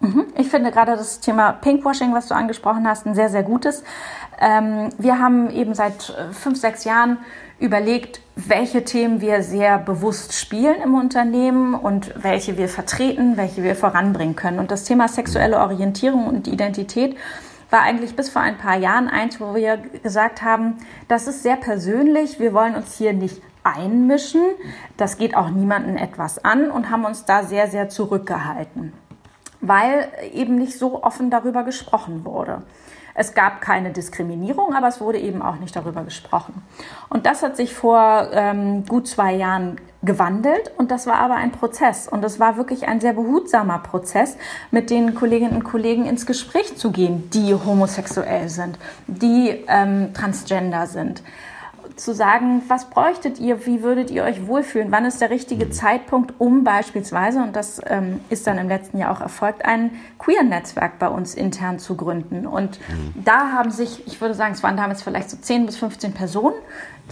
Mhm. 0.01 0.27
Ich 0.37 0.49
finde 0.49 0.71
gerade 0.71 0.93
das 0.93 1.21
Thema 1.21 1.53
Pinkwashing, 1.53 2.15
was 2.15 2.29
du 2.29 2.35
angesprochen 2.35 2.87
hast, 2.87 3.07
ein 3.07 3.15
sehr, 3.15 3.29
sehr 3.31 3.43
gutes. 3.43 3.83
Ähm, 4.41 4.91
wir 4.99 5.19
haben 5.19 5.51
eben 5.51 5.75
seit 5.75 6.11
äh, 6.11 6.33
fünf, 6.33 6.59
sechs 6.61 6.85
Jahren 6.85 7.19
überlegt, 7.59 8.21
welche 8.37 8.85
Themen 8.85 9.21
wir 9.21 9.43
sehr 9.43 9.79
bewusst 9.79 10.33
spielen 10.33 10.77
im 10.83 10.95
Unternehmen 10.95 11.75
und 11.75 12.15
welche 12.23 12.57
wir 12.57 12.69
vertreten, 12.69 13.37
welche 13.37 13.63
wir 13.63 13.75
voranbringen 13.75 14.37
können. 14.37 14.61
Und 14.61 14.71
das 14.71 14.85
Thema 14.85 15.09
sexuelle 15.09 15.59
Orientierung 15.59 16.27
und 16.27 16.47
Identität 16.47 17.17
war 17.71 17.83
eigentlich 17.83 18.15
bis 18.15 18.31
vor 18.31 18.43
ein 18.43 18.57
paar 18.57 18.79
Jahren 18.79 19.09
eins, 19.09 19.41
wo 19.41 19.55
wir 19.55 19.77
gesagt 19.77 20.43
haben, 20.43 20.79
das 21.09 21.27
ist 21.27 21.43
sehr 21.43 21.57
persönlich, 21.57 22.39
wir 22.39 22.55
wollen 22.55 22.77
uns 22.77 22.97
hier 22.97 23.13
nicht 23.13 23.43
einmischen, 23.65 24.43
das 24.97 25.19
geht 25.19 25.37
auch 25.37 25.51
niemandem 25.51 25.97
etwas 25.97 26.43
an 26.45 26.71
und 26.71 26.91
haben 26.91 27.05
uns 27.05 27.25
da 27.25 27.43
sehr, 27.43 27.67
sehr 27.67 27.89
zurückgehalten 27.89 28.93
weil 29.61 30.09
eben 30.33 30.57
nicht 30.57 30.79
so 30.79 31.03
offen 31.03 31.31
darüber 31.31 31.65
gesprochen 31.65 32.25
wurde. 32.25 32.63
Es 33.21 33.35
gab 33.35 33.61
keine 33.61 33.91
Diskriminierung, 33.91 34.77
aber 34.77 34.87
es 34.87 35.01
wurde 35.01 35.19
eben 35.19 35.43
auch 35.43 35.57
nicht 35.57 35.75
darüber 35.75 36.05
gesprochen. 36.05 36.63
Und 37.09 37.27
das 37.27 37.43
hat 37.43 37.57
sich 37.57 37.75
vor 37.75 38.29
ähm, 38.33 38.87
gut 38.87 39.09
zwei 39.09 39.35
Jahren 39.35 39.81
gewandelt 40.03 40.71
und 40.77 40.93
das 40.93 41.09
war 41.09 41.17
aber 41.17 41.35
ein 41.35 41.51
Prozess 41.51 42.07
und 42.07 42.25
es 42.25 42.39
war 42.39 42.57
wirklich 42.57 42.87
ein 42.87 43.01
sehr 43.01 43.15
behutsamer 43.15 43.81
Prozess, 43.81 44.37
mit 44.71 44.91
den 44.91 45.17
Kolleginnen 45.17 45.57
und 45.57 45.65
Kollegen 45.65 46.07
ins 46.07 46.27
Gespräch 46.27 46.77
zu 46.77 46.93
gehen, 46.93 47.29
die 47.31 47.53
homosexuell 47.55 48.49
sind, 48.49 48.79
die 49.09 49.65
ähm, 49.67 50.15
transgender 50.15 50.87
sind 50.87 51.25
zu 51.99 52.15
sagen, 52.15 52.63
was 52.69 52.91
bräuchtet 52.91 53.39
ihr, 53.39 53.67
wie 53.67 53.83
würdet 53.83 54.11
ihr 54.11 54.25
euch 54.25 54.47
wohlfühlen, 54.47 54.91
wann 54.91 55.05
ist 55.05 55.21
der 55.21 55.31
richtige 55.31 55.67
mhm. 55.67 55.73
Zeitpunkt, 55.73 56.35
um 56.39 56.65
beispielsweise, 56.65 57.43
und 57.43 57.57
das 57.57 57.81
ähm, 57.87 58.21
ist 58.31 58.47
dann 58.47 58.59
im 58.59 58.69
letzten 58.69 58.99
Jahr 58.99 59.13
auch 59.13 59.21
erfolgt, 59.21 59.65
ein 59.65 59.91
Queer-Netzwerk 60.19 60.99
bei 60.99 61.09
uns 61.09 61.35
intern 61.35 61.79
zu 61.79 61.97
gründen. 61.97 62.47
Und 62.47 62.79
mhm. 62.89 63.15
da 63.25 63.53
haben 63.53 63.71
sich, 63.71 64.07
ich 64.07 64.21
würde 64.21 64.35
sagen, 64.35 64.55
es 64.55 64.63
waren 64.63 64.77
damals 64.77 65.03
vielleicht 65.03 65.31
so 65.31 65.37
10 65.37 65.67
bis 65.67 65.77
15 65.77 66.13
Personen, 66.13 66.57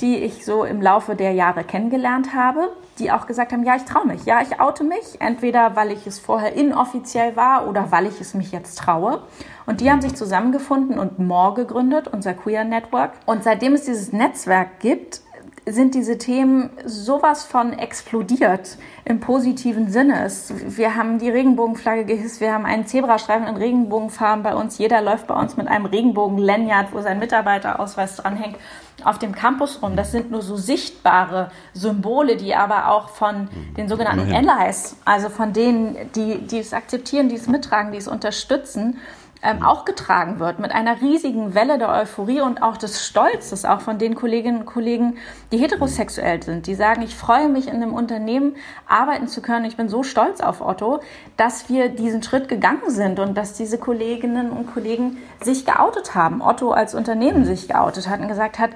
die 0.01 0.17
ich 0.17 0.45
so 0.45 0.65
im 0.65 0.81
Laufe 0.81 1.17
der 1.17 1.33
Jahre 1.33 1.65
kennengelernt 1.65 2.35
habe, 2.35 2.71
die 2.99 3.11
auch 3.11 3.27
gesagt 3.27 3.53
haben, 3.53 3.65
ja, 3.65 3.77
ich 3.77 3.85
traue 3.85 4.07
mich, 4.07 4.25
ja, 4.25 4.41
ich 4.41 4.61
oute 4.61 4.85
mich, 4.85 5.21
entweder 5.21 5.77
weil 5.77 5.93
ich 5.93 6.07
es 6.07 6.19
vorher 6.19 6.55
inoffiziell 6.55 7.37
war 7.37 7.69
oder 7.69 7.91
weil 7.91 8.07
ich 8.07 8.21
es 8.21 8.35
mich 8.35 8.53
jetzt 8.53 8.79
traue. 8.79 9.23
Und 9.67 9.81
die 9.81 9.91
haben 9.91 10.01
sich 10.01 10.15
zusammengefunden 10.15 10.99
und 10.99 11.19
More 11.19 11.55
gegründet, 11.55 12.09
unser 12.09 12.35
Queer 12.35 12.65
Network. 12.65 13.13
Und 13.27 13.43
seitdem 13.43 13.75
es 13.75 13.85
dieses 13.85 14.13
Netzwerk 14.13 14.81
gibt, 14.81 15.23
sind 15.69 15.97
diese 15.97 16.17
Themen 16.17 16.71
sowas 16.85 17.45
von 17.45 17.73
explodiert 17.73 18.79
im 19.05 19.19
positiven 19.19 19.91
Sinne. 19.91 20.31
Wir 20.69 20.95
haben 20.95 21.19
die 21.19 21.29
Regenbogenflagge 21.29 22.05
gehisst, 22.05 22.41
wir 22.41 22.53
haben 22.53 22.65
einen 22.65 22.87
Zebrastreifen 22.87 23.49
in 23.49 23.57
Regenbogenfarben 23.57 24.45
bei 24.45 24.55
uns. 24.55 24.79
Jeder 24.79 25.03
läuft 25.03 25.27
bei 25.27 25.35
uns 25.35 25.57
mit 25.57 25.67
einem 25.67 25.87
Regenbogen-Lanyard, 25.87 26.93
wo 26.93 27.01
sein 27.01 27.19
Mitarbeiterausweis 27.19 28.17
dranhängt, 28.17 28.57
auf 29.03 29.19
dem 29.19 29.35
Campus 29.35 29.83
rum. 29.83 29.97
Das 29.97 30.13
sind 30.13 30.31
nur 30.31 30.43
so 30.43 30.57
sichtbare 30.57 31.51
Symbole, 31.75 32.37
die 32.37 32.55
aber 32.55 32.93
auch 32.93 33.09
von 33.09 33.49
den 33.77 33.89
sogenannten 33.89 34.33
Allies, 34.33 34.97
also 35.05 35.29
von 35.29 35.53
denen, 35.53 35.97
die, 36.15 36.39
die 36.47 36.61
es 36.61 36.73
akzeptieren, 36.73 37.29
die 37.29 37.35
es 37.35 37.49
mittragen, 37.49 37.91
die 37.91 37.99
es 37.99 38.07
unterstützen, 38.07 38.99
ähm, 39.47 39.63
auch 39.63 39.85
getragen 39.85 40.41
wird 40.41 40.59
mit 40.59 40.73
einer 40.73 41.01
riesigen 41.01 41.55
Welle 41.55 41.79
der 41.79 41.89
Euphorie 41.91 42.41
und 42.41 42.63
auch 42.63 42.77
des 42.77 43.07
Stolzes, 43.07 43.65
auch 43.65 43.81
von 43.81 43.99
den 43.99 44.17
Kolleginnen 44.17 44.61
und 44.61 44.67
Kollegen, 44.67 45.19
die 45.53 45.59
heterosexuell 45.59 46.43
sind, 46.43 46.67
die 46.67 46.75
sagen, 46.75 47.03
ich 47.03 47.15
freue 47.15 47.49
mich 47.49 47.69
in 47.69 47.75
einem 47.75 47.95
Unternehmen 47.95 48.57
arbeiten 48.89 49.29
zu 49.29 49.41
können. 49.43 49.65
Ich 49.65 49.77
bin 49.77 49.89
so 49.89 50.03
stolz 50.03 50.41
auf 50.41 50.61
Otto, 50.61 51.01
dass 51.37 51.69
wir 51.69 51.89
diesen 51.89 52.25
Schritt 52.25 52.49
gegangen 52.49 52.89
sind 52.91 53.21
und 53.21 53.37
dass 53.37 53.55
diese 53.55 53.79
Kolleginnen 53.79 54.51
und 54.51 54.73
Kollegen 54.75 55.19
sich 55.41 55.65
geoutet 55.65 56.17
haben. 56.17 56.43
Otto 56.43 56.73
als 56.73 56.95
Unternehmen 56.95 57.45
sich 57.45 57.69
geoutet 57.69 58.09
hat 58.09 58.21
und 58.21 58.29
gesagt 58.29 58.59
hat, 58.59 58.71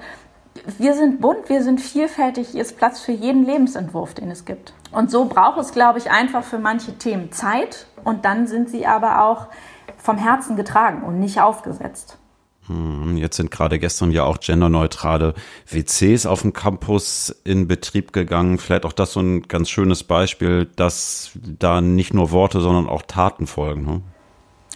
wir 0.77 0.93
sind 0.93 1.21
bunt, 1.21 1.49
wir 1.49 1.63
sind 1.63 1.81
vielfältig, 1.81 2.49
hier 2.49 2.61
ist 2.61 2.77
Platz 2.77 2.99
für 2.99 3.13
jeden 3.13 3.45
Lebensentwurf, 3.45 4.13
den 4.13 4.31
es 4.31 4.45
gibt. 4.45 4.73
Und 4.91 5.09
so 5.09 5.25
braucht 5.25 5.59
es, 5.59 5.71
glaube 5.71 5.99
ich, 5.99 6.11
einfach 6.11 6.43
für 6.43 6.59
manche 6.59 6.97
Themen 6.97 7.31
Zeit 7.31 7.87
und 8.03 8.25
dann 8.25 8.47
sind 8.47 8.69
sie 8.69 8.85
aber 8.85 9.23
auch 9.23 9.47
vom 10.01 10.17
Herzen 10.17 10.55
getragen 10.55 11.03
und 11.03 11.19
nicht 11.19 11.41
aufgesetzt. 11.41 12.17
Hm, 12.67 13.17
jetzt 13.17 13.37
sind 13.37 13.51
gerade 13.51 13.79
gestern 13.79 14.11
ja 14.11 14.23
auch 14.23 14.39
genderneutrale 14.39 15.33
WCs 15.67 16.25
auf 16.25 16.41
dem 16.41 16.53
Campus 16.53 17.35
in 17.43 17.67
Betrieb 17.67 18.13
gegangen. 18.13 18.59
Vielleicht 18.59 18.85
auch 18.85 18.93
das 18.93 19.13
so 19.13 19.19
ein 19.19 19.43
ganz 19.43 19.69
schönes 19.69 20.03
Beispiel, 20.03 20.65
dass 20.75 21.31
da 21.35 21.81
nicht 21.81 22.13
nur 22.13 22.31
Worte, 22.31 22.61
sondern 22.61 22.87
auch 22.87 23.01
Taten 23.01 23.47
folgen. 23.47 23.85
Ne? 23.85 24.01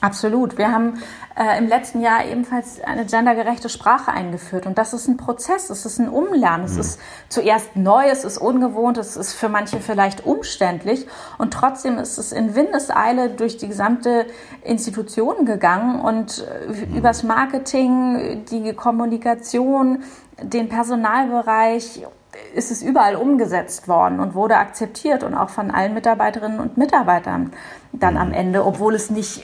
Absolut. 0.06 0.60
Wir 0.60 0.72
haben 0.72 1.02
äh, 1.36 1.58
im 1.58 1.68
letzten 1.68 2.00
Jahr 2.00 2.24
ebenfalls 2.26 2.80
eine 2.80 3.06
gendergerechte 3.06 3.70
Sprache 3.70 4.12
eingeführt. 4.12 4.68
Und 4.68 4.78
das 4.78 4.94
ist 4.94 5.08
ein 5.08 5.18
Prozess, 5.18 5.72
es 5.72 5.84
ist 5.84 5.98
ein 5.98 6.10
Umlernen. 6.10 6.66
Es 6.66 6.76
mhm. 6.76 6.82
ist 6.82 7.00
zuerst 7.28 7.76
neu, 7.76 8.08
es 8.08 8.24
ist 8.24 8.38
ungewohnt, 8.38 9.00
es 9.00 9.18
ist 9.18 9.34
für 9.34 9.50
manche 9.50 9.80
vielleicht 9.80 10.24
umständlich. 10.24 11.08
Und 11.40 11.56
trotzdem 11.56 11.98
ist 11.98 12.20
es 12.20 12.32
in 12.32 12.54
Windeseile 12.54 13.32
durch 13.32 13.58
die 13.58 13.68
gesamte 13.68 14.28
Institution 14.64 15.48
gegangen 15.48 16.00
und 16.02 16.46
äh, 16.48 16.86
mhm. 16.86 16.98
übers 16.98 17.24
Marketing, 17.24 18.46
die 18.52 18.74
Kommunikation, 18.74 20.04
den 20.40 20.70
Personalbereich 20.70 22.06
ist 22.54 22.70
es 22.70 22.84
überall 22.84 23.16
umgesetzt 23.16 23.88
worden 23.88 24.20
und 24.20 24.36
wurde 24.36 24.58
akzeptiert 24.58 25.24
und 25.24 25.34
auch 25.34 25.50
von 25.50 25.72
allen 25.72 25.94
Mitarbeiterinnen 25.94 26.60
und 26.60 26.78
Mitarbeitern 26.78 27.54
dann 27.92 28.18
am 28.18 28.28
mhm. 28.30 28.34
Ende, 28.34 28.66
obwohl 28.66 28.94
es 28.94 29.10
nicht 29.10 29.44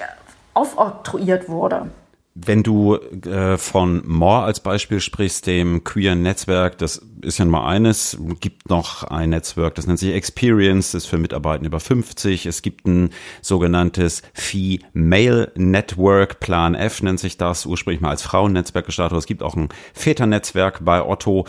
aufoktroyiert 0.54 1.50
wurde. 1.50 1.90
Wenn 2.34 2.64
du 2.64 2.96
äh, 2.96 3.58
von 3.58 4.04
More 4.08 4.44
als 4.44 4.62
Beispiel 4.62 5.02
sprichst, 5.02 5.48
dem 5.48 5.84
queeren 5.84 6.22
Netzwerk, 6.22 6.78
das 6.78 7.06
ist 7.22 7.40
ja 7.40 7.46
mal 7.46 7.68
eines, 7.68 8.18
gibt 8.40 8.70
noch 8.70 9.04
ein 9.04 9.32
Netzwerk, 9.32 9.76
das 9.76 9.86
nennt 9.86 10.00
sich 10.00 10.14
Experience, 10.14 10.92
das 10.92 11.04
ist 11.04 11.10
für 11.10 11.18
Mitarbeiter 11.18 11.66
über 11.66 11.82
50. 11.82 12.46
Es 12.46 12.62
gibt 12.62 12.88
ein 12.88 13.10
sogenanntes 13.42 14.22
Female 14.34 15.52
Network, 15.56 16.40
Plan 16.40 16.74
F 16.74 17.04
nennt 17.04 17.20
sich 17.20 17.36
das, 17.36 17.66
ursprünglich 17.66 18.00
mal 18.00 18.12
als 18.12 18.22
Frauennetzwerk 18.22 18.86
gestartet. 18.86 19.18
Es 19.18 19.26
gibt 19.26 19.44
auch 19.44 19.56
ein 19.56 19.68
Väternetzwerk 19.94 20.86
bei 20.86 21.06
Otto. 21.06 21.46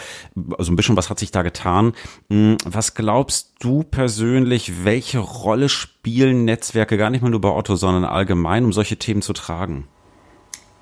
Also 0.58 0.72
ein 0.72 0.76
bisschen 0.76 0.96
was 0.96 1.10
hat 1.10 1.20
sich 1.20 1.30
da 1.30 1.42
getan. 1.42 1.92
Hm, 2.28 2.56
was 2.64 2.94
glaubst 2.94 3.54
du 3.60 3.84
persönlich, 3.84 4.84
welche 4.84 5.20
Rolle 5.20 5.68
spielen 5.68 6.44
Netzwerke 6.44 6.96
gar 6.96 7.10
nicht 7.10 7.22
mal 7.22 7.30
nur 7.30 7.40
bei 7.40 7.50
Otto, 7.50 7.76
sondern 7.76 8.04
allgemein, 8.04 8.64
um 8.64 8.72
solche 8.72 8.96
Themen 8.96 9.22
zu 9.22 9.32
tragen? 9.32 9.86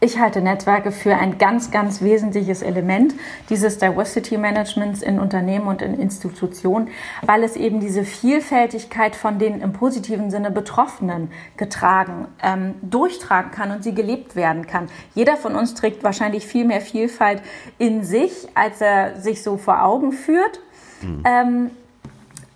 Ich 0.03 0.19
halte 0.19 0.41
Netzwerke 0.41 0.93
für 0.93 1.15
ein 1.15 1.37
ganz, 1.37 1.71
ganz 1.71 2.01
wesentliches 2.01 2.63
Element 2.63 3.15
dieses 3.51 3.77
Diversity 3.77 4.39
Managements 4.39 5.03
in 5.03 5.21
Unternehmen 5.21 5.67
und 5.67 5.83
in 5.83 5.93
Institutionen, 5.95 6.89
weil 7.21 7.45
es 7.45 7.55
eben 7.55 7.81
diese 7.81 8.05
Vielfältigkeit 8.05 9.15
von 9.15 9.39
den 9.39 9.61
im 9.61 9.75
positiven 9.75 10.31
Sinne 10.31 10.51
Betroffenen 10.51 11.31
getragen, 11.59 12.29
ähm, 12.43 12.77
durchtragen 12.81 13.51
kann 13.51 13.73
und 13.73 13.85
sie 13.85 13.95
gelebt 13.95 14.37
werden 14.37 14.67
kann. 14.67 14.89
Jeder 15.15 15.37
von 15.37 15.55
uns 15.55 15.75
trägt 15.75 16.03
wahrscheinlich 16.03 16.47
viel 16.47 16.65
mehr 16.65 16.81
Vielfalt 16.81 17.43
in 17.77 18.03
sich, 18.03 18.49
als 18.55 18.81
er 18.81 19.21
sich 19.21 19.43
so 19.43 19.59
vor 19.59 19.85
Augen 19.85 20.13
führt. 20.13 20.61
Mhm. 21.03 21.23
Ähm, 21.27 21.71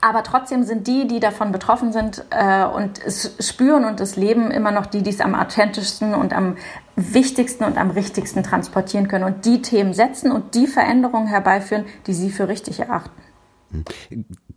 aber 0.04 0.22
trotzdem 0.22 0.64
sind 0.64 0.86
die, 0.86 1.06
die 1.06 1.18
davon 1.18 1.50
betroffen 1.50 1.90
sind 1.90 2.26
äh, 2.28 2.64
und 2.66 3.02
es 3.02 3.36
spüren 3.40 3.86
und 3.86 4.00
es 4.00 4.16
leben, 4.16 4.50
immer 4.50 4.70
noch 4.70 4.84
die, 4.84 5.00
die 5.00 5.08
es 5.08 5.22
am 5.22 5.34
authentischsten 5.34 6.14
und 6.14 6.34
am 6.34 6.56
wichtigsten 6.96 7.64
und 7.64 7.76
am 7.76 7.90
richtigsten 7.90 8.42
transportieren 8.42 9.08
können 9.08 9.24
und 9.24 9.44
die 9.44 9.62
Themen 9.62 9.94
setzen 9.94 10.32
und 10.32 10.54
die 10.54 10.66
Veränderungen 10.66 11.26
herbeiführen, 11.26 11.84
die 12.06 12.14
sie 12.14 12.30
für 12.30 12.48
richtig 12.48 12.80
erachten. 12.80 13.22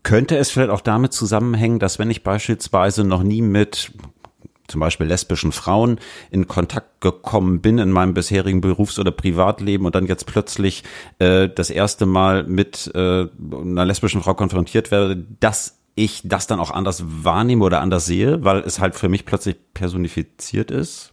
Könnte 0.04 0.38
es 0.38 0.52
vielleicht 0.52 0.70
auch 0.70 0.82
damit 0.82 1.14
zusammenhängen, 1.14 1.80
dass 1.80 2.00
wenn 2.00 2.12
ich 2.12 2.24
beispielsweise 2.24 3.04
noch 3.04 3.24
nie 3.24 3.42
mit 3.42 3.92
zum 4.68 4.82
Beispiel 4.82 5.08
lesbischen 5.08 5.52
Frauen 5.52 6.00
in 6.30 6.48
Kontakt 6.48 7.02
gekommen 7.02 7.62
bin 7.62 7.78
in 7.78 7.92
meinem 7.92 8.14
bisherigen 8.14 8.62
Berufs- 8.62 9.00
oder 9.00 9.12
Privatleben 9.12 9.86
und 9.86 9.96
dann 9.96 10.08
jetzt 10.08 10.26
plötzlich 10.26 10.84
äh, 11.20 11.50
das 11.50 11.70
erste 11.70 12.06
Mal 12.06 12.44
mit 12.44 12.92
äh, 12.94 13.28
einer 13.30 13.86
lesbischen 13.86 14.22
Frau 14.22 14.34
konfrontiert 14.34 14.92
werde, 14.92 15.26
dass 15.40 15.80
ich 15.96 16.22
das 16.26 16.48
dann 16.48 16.60
auch 16.60 16.72
anders 16.72 17.04
wahrnehme 17.06 17.66
oder 17.66 17.82
anders 17.82 18.06
sehe, 18.06 18.44
weil 18.44 18.60
es 18.60 18.80
halt 18.80 18.96
für 18.96 19.10
mich 19.10 19.26
plötzlich 19.26 19.56
personifiziert 19.74 20.70
ist? 20.70 21.12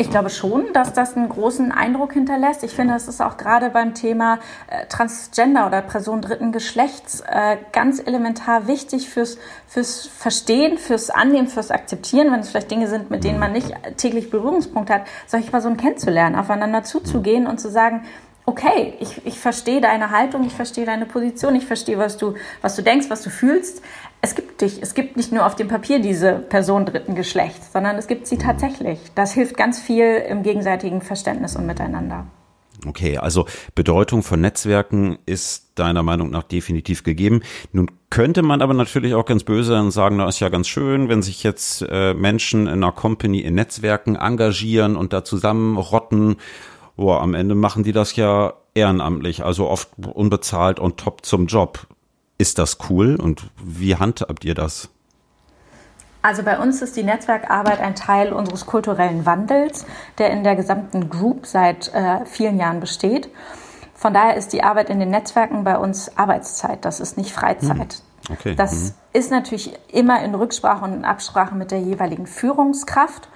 Ich 0.00 0.08
glaube 0.08 0.30
schon, 0.30 0.72
dass 0.72 0.94
das 0.94 1.14
einen 1.14 1.28
großen 1.28 1.72
Eindruck 1.72 2.14
hinterlässt. 2.14 2.64
Ich 2.64 2.70
finde, 2.70 2.94
es 2.94 3.06
ist 3.06 3.20
auch 3.20 3.36
gerade 3.36 3.68
beim 3.68 3.92
Thema 3.92 4.38
äh, 4.68 4.86
Transgender 4.86 5.66
oder 5.66 5.82
Person 5.82 6.22
dritten 6.22 6.52
Geschlechts 6.52 7.20
äh, 7.20 7.58
ganz 7.72 7.98
elementar 7.98 8.66
wichtig 8.66 9.10
fürs, 9.10 9.36
fürs 9.66 10.06
Verstehen, 10.06 10.78
fürs 10.78 11.10
Annehmen, 11.10 11.48
fürs 11.48 11.70
Akzeptieren, 11.70 12.32
wenn 12.32 12.40
es 12.40 12.48
vielleicht 12.48 12.70
Dinge 12.70 12.88
sind, 12.88 13.10
mit 13.10 13.24
denen 13.24 13.38
man 13.38 13.52
nicht 13.52 13.74
täglich 13.98 14.30
Berührungspunkt 14.30 14.88
hat, 14.88 15.02
solche 15.26 15.50
Personen 15.50 15.76
kennenzulernen, 15.76 16.34
aufeinander 16.34 16.82
zuzugehen 16.82 17.46
und 17.46 17.60
zu 17.60 17.68
sagen, 17.68 18.06
okay, 18.50 18.94
ich, 19.00 19.24
ich 19.24 19.38
verstehe 19.38 19.80
deine 19.80 20.10
Haltung, 20.10 20.44
ich 20.44 20.52
verstehe 20.52 20.84
deine 20.84 21.06
Position, 21.06 21.54
ich 21.54 21.64
verstehe, 21.64 21.98
was 21.98 22.16
du, 22.16 22.34
was 22.60 22.76
du 22.76 22.82
denkst, 22.82 23.08
was 23.08 23.22
du 23.22 23.30
fühlst. 23.30 23.82
Es 24.20 24.34
gibt 24.34 24.60
dich, 24.60 24.82
es 24.82 24.94
gibt 24.94 25.16
nicht 25.16 25.32
nur 25.32 25.46
auf 25.46 25.54
dem 25.54 25.68
Papier 25.68 26.00
diese 26.00 26.32
Person 26.34 26.84
dritten 26.84 27.14
Geschlechts, 27.14 27.72
sondern 27.72 27.96
es 27.96 28.06
gibt 28.06 28.26
sie 28.26 28.38
tatsächlich. 28.38 28.98
Das 29.14 29.32
hilft 29.32 29.56
ganz 29.56 29.80
viel 29.80 30.16
im 30.28 30.42
gegenseitigen 30.42 31.00
Verständnis 31.00 31.56
und 31.56 31.64
miteinander. 31.66 32.26
Okay, 32.86 33.18
also 33.18 33.46
Bedeutung 33.74 34.22
von 34.22 34.40
Netzwerken 34.40 35.18
ist 35.26 35.72
deiner 35.74 36.02
Meinung 36.02 36.30
nach 36.30 36.42
definitiv 36.42 37.02
gegeben. 37.02 37.42
Nun 37.72 37.90
könnte 38.08 38.42
man 38.42 38.62
aber 38.62 38.74
natürlich 38.74 39.14
auch 39.14 39.26
ganz 39.26 39.44
böse 39.44 39.78
und 39.78 39.90
sagen, 39.90 40.16
na 40.16 40.28
ist 40.28 40.40
ja 40.40 40.48
ganz 40.48 40.66
schön, 40.66 41.08
wenn 41.08 41.22
sich 41.22 41.42
jetzt 41.42 41.82
äh, 41.88 42.14
Menschen 42.14 42.62
in 42.62 42.72
einer 42.72 42.92
Company 42.92 43.40
in 43.40 43.54
Netzwerken 43.54 44.16
engagieren 44.16 44.96
und 44.96 45.12
da 45.12 45.24
zusammenrotten 45.24 46.36
boah, 47.00 47.22
am 47.22 47.34
Ende 47.34 47.54
machen 47.54 47.82
die 47.82 47.92
das 47.92 48.14
ja 48.14 48.52
ehrenamtlich, 48.74 49.42
also 49.42 49.68
oft 49.68 49.88
unbezahlt 49.98 50.78
und 50.78 50.98
top 50.98 51.24
zum 51.24 51.46
Job. 51.46 51.86
Ist 52.36 52.58
das 52.58 52.78
cool 52.88 53.16
und 53.16 53.50
wie 53.62 53.96
handhabt 53.96 54.44
ihr 54.44 54.54
das? 54.54 54.90
Also 56.22 56.42
bei 56.42 56.58
uns 56.58 56.82
ist 56.82 56.96
die 56.96 57.02
Netzwerkarbeit 57.02 57.80
ein 57.80 57.94
Teil 57.94 58.34
unseres 58.34 58.66
kulturellen 58.66 59.24
Wandels, 59.24 59.86
der 60.18 60.30
in 60.30 60.44
der 60.44 60.54
gesamten 60.56 61.08
Group 61.08 61.46
seit 61.46 61.92
äh, 61.94 62.26
vielen 62.26 62.58
Jahren 62.58 62.80
besteht. 62.80 63.30
Von 63.94 64.12
daher 64.12 64.36
ist 64.36 64.52
die 64.52 64.62
Arbeit 64.62 64.90
in 64.90 65.00
den 65.00 65.08
Netzwerken 65.08 65.64
bei 65.64 65.78
uns 65.78 66.16
Arbeitszeit, 66.18 66.84
das 66.84 67.00
ist 67.00 67.16
nicht 67.16 67.32
Freizeit. 67.32 68.02
Hm. 68.28 68.34
Okay. 68.34 68.54
Das 68.54 68.74
mhm. 68.74 68.92
ist 69.14 69.30
natürlich 69.30 69.72
immer 69.88 70.22
in 70.22 70.34
Rücksprache 70.34 70.84
und 70.84 70.92
in 70.92 71.04
Absprache 71.06 71.54
mit 71.54 71.70
der 71.70 71.80
jeweiligen 71.80 72.26
Führungskraft. 72.26 73.28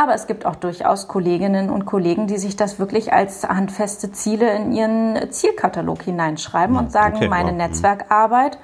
Aber 0.00 0.14
es 0.14 0.26
gibt 0.26 0.46
auch 0.46 0.56
durchaus 0.56 1.08
Kolleginnen 1.08 1.68
und 1.68 1.84
Kollegen, 1.84 2.26
die 2.26 2.38
sich 2.38 2.56
das 2.56 2.78
wirklich 2.78 3.12
als 3.12 3.46
handfeste 3.46 4.10
Ziele 4.10 4.50
in 4.56 4.72
ihren 4.72 5.30
Zielkatalog 5.30 6.00
hineinschreiben 6.00 6.74
und 6.76 6.90
sagen, 6.90 7.16
okay, 7.16 7.28
meine 7.28 7.50
wow. 7.50 7.58
Netzwerkarbeit 7.58 8.56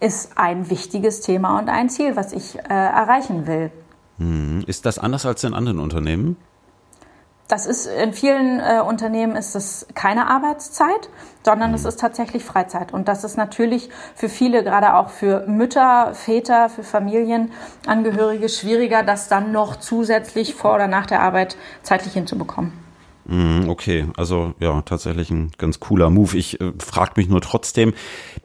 ist 0.00 0.38
ein 0.38 0.70
wichtiges 0.70 1.20
Thema 1.20 1.58
und 1.58 1.68
ein 1.68 1.90
Ziel, 1.90 2.16
was 2.16 2.32
ich 2.32 2.58
äh, 2.58 2.62
erreichen 2.68 3.46
will. 3.46 3.70
Hm. 4.16 4.64
Ist 4.66 4.86
das 4.86 4.98
anders 4.98 5.26
als 5.26 5.44
in 5.44 5.52
anderen 5.52 5.80
Unternehmen? 5.80 6.38
Das 7.50 7.66
ist 7.66 7.86
in 7.86 8.12
vielen 8.12 8.60
äh, 8.60 8.80
Unternehmen 8.80 9.34
ist 9.34 9.56
es 9.56 9.84
keine 9.96 10.28
Arbeitszeit, 10.28 11.10
sondern 11.44 11.70
mhm. 11.70 11.74
es 11.74 11.84
ist 11.84 11.98
tatsächlich 11.98 12.44
Freizeit. 12.44 12.94
Und 12.94 13.08
das 13.08 13.24
ist 13.24 13.36
natürlich 13.36 13.90
für 14.14 14.28
viele, 14.28 14.62
gerade 14.62 14.94
auch 14.94 15.08
für 15.10 15.44
Mütter, 15.48 16.14
Väter, 16.14 16.70
für 16.70 16.84
Familienangehörige 16.84 18.48
schwieriger, 18.48 19.02
das 19.02 19.26
dann 19.26 19.50
noch 19.50 19.74
zusätzlich 19.76 20.54
vor 20.54 20.76
oder 20.76 20.86
nach 20.86 21.06
der 21.06 21.22
Arbeit 21.22 21.56
zeitlich 21.82 22.14
hinzubekommen. 22.14 22.72
Mhm, 23.24 23.68
okay, 23.68 24.06
also 24.16 24.54
ja, 24.60 24.82
tatsächlich 24.82 25.30
ein 25.30 25.50
ganz 25.58 25.80
cooler 25.80 26.08
Move. 26.08 26.36
Ich 26.36 26.60
äh, 26.60 26.72
frage 26.78 27.14
mich 27.16 27.28
nur 27.28 27.40
trotzdem, 27.40 27.94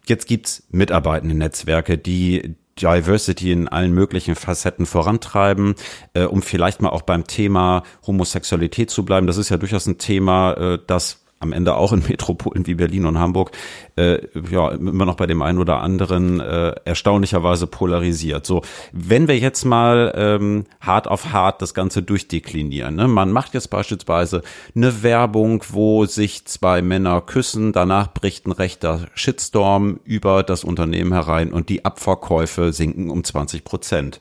jetzt 0.08 0.28
gibt's 0.28 0.64
mitarbeitende 0.72 1.36
Netzwerke, 1.36 2.00
die 2.00 2.56
Diversity 2.80 3.52
in 3.52 3.68
allen 3.68 3.94
möglichen 3.94 4.36
Facetten 4.36 4.86
vorantreiben, 4.86 5.76
äh, 6.14 6.24
um 6.24 6.42
vielleicht 6.42 6.82
mal 6.82 6.90
auch 6.90 7.04
beim 7.04 7.26
Thema 7.26 7.84
Homosexualität 8.06 8.90
zu 8.90 9.06
bleiben. 9.06 9.28
Das 9.28 9.38
ist 9.38 9.50
ja 9.50 9.58
durchaus 9.58 9.86
ein 9.86 9.98
Thema, 9.98 10.54
äh, 10.54 10.80
das 10.86 11.25
am 11.40 11.54
Ende 11.54 11.76
auch 11.76 11.94
in 11.94 12.04
Metropolen 12.08 12.66
wie 12.66 12.76
Berlin 12.76 13.06
und 13.06 13.20
Hamburg 13.20 13.52
äh, 13.96 14.20
ja 14.50 14.72
immer 14.72 15.06
noch 15.06 15.16
bei 15.16 15.28
dem 15.28 15.42
einen 15.42 15.60
oder 15.60 15.82
anderen 15.82 16.40
äh, 16.40 16.74
erstaunlicherweise 16.86 17.68
polarisiert. 17.68 18.46
So, 18.46 18.62
wenn 18.92 19.28
wir 19.28 19.38
jetzt 19.38 19.66
mal 19.66 20.14
ähm, 20.16 20.66
hart 20.80 21.08
auf 21.08 21.32
hart 21.32 21.62
das 21.62 21.74
Ganze 21.74 22.04
durchdeklinieren, 22.04 22.96
ne? 22.96 23.08
man 23.08 23.32
macht 23.32 23.54
jetzt 23.54 23.70
beispielsweise 23.70 24.42
eine 24.76 25.04
Werbung, 25.04 25.64
wo 25.70 26.06
sich 26.06 26.46
zwei 26.46 26.82
Männer 26.82 27.22
küssen, 27.22 27.74
danach 27.74 28.14
bricht 28.14 28.48
ein 28.48 28.52
rechter 28.52 29.08
Shitstorm 29.14 30.00
über 30.04 30.44
das 30.44 30.64
Unternehmen 30.64 31.14
herein 31.14 31.52
und 31.52 31.70
die 31.70 31.86
Abverkäufe 31.86 32.74
sinken 32.74 33.10
um 33.10 33.24
20 33.24 33.64
Prozent. 33.64 34.20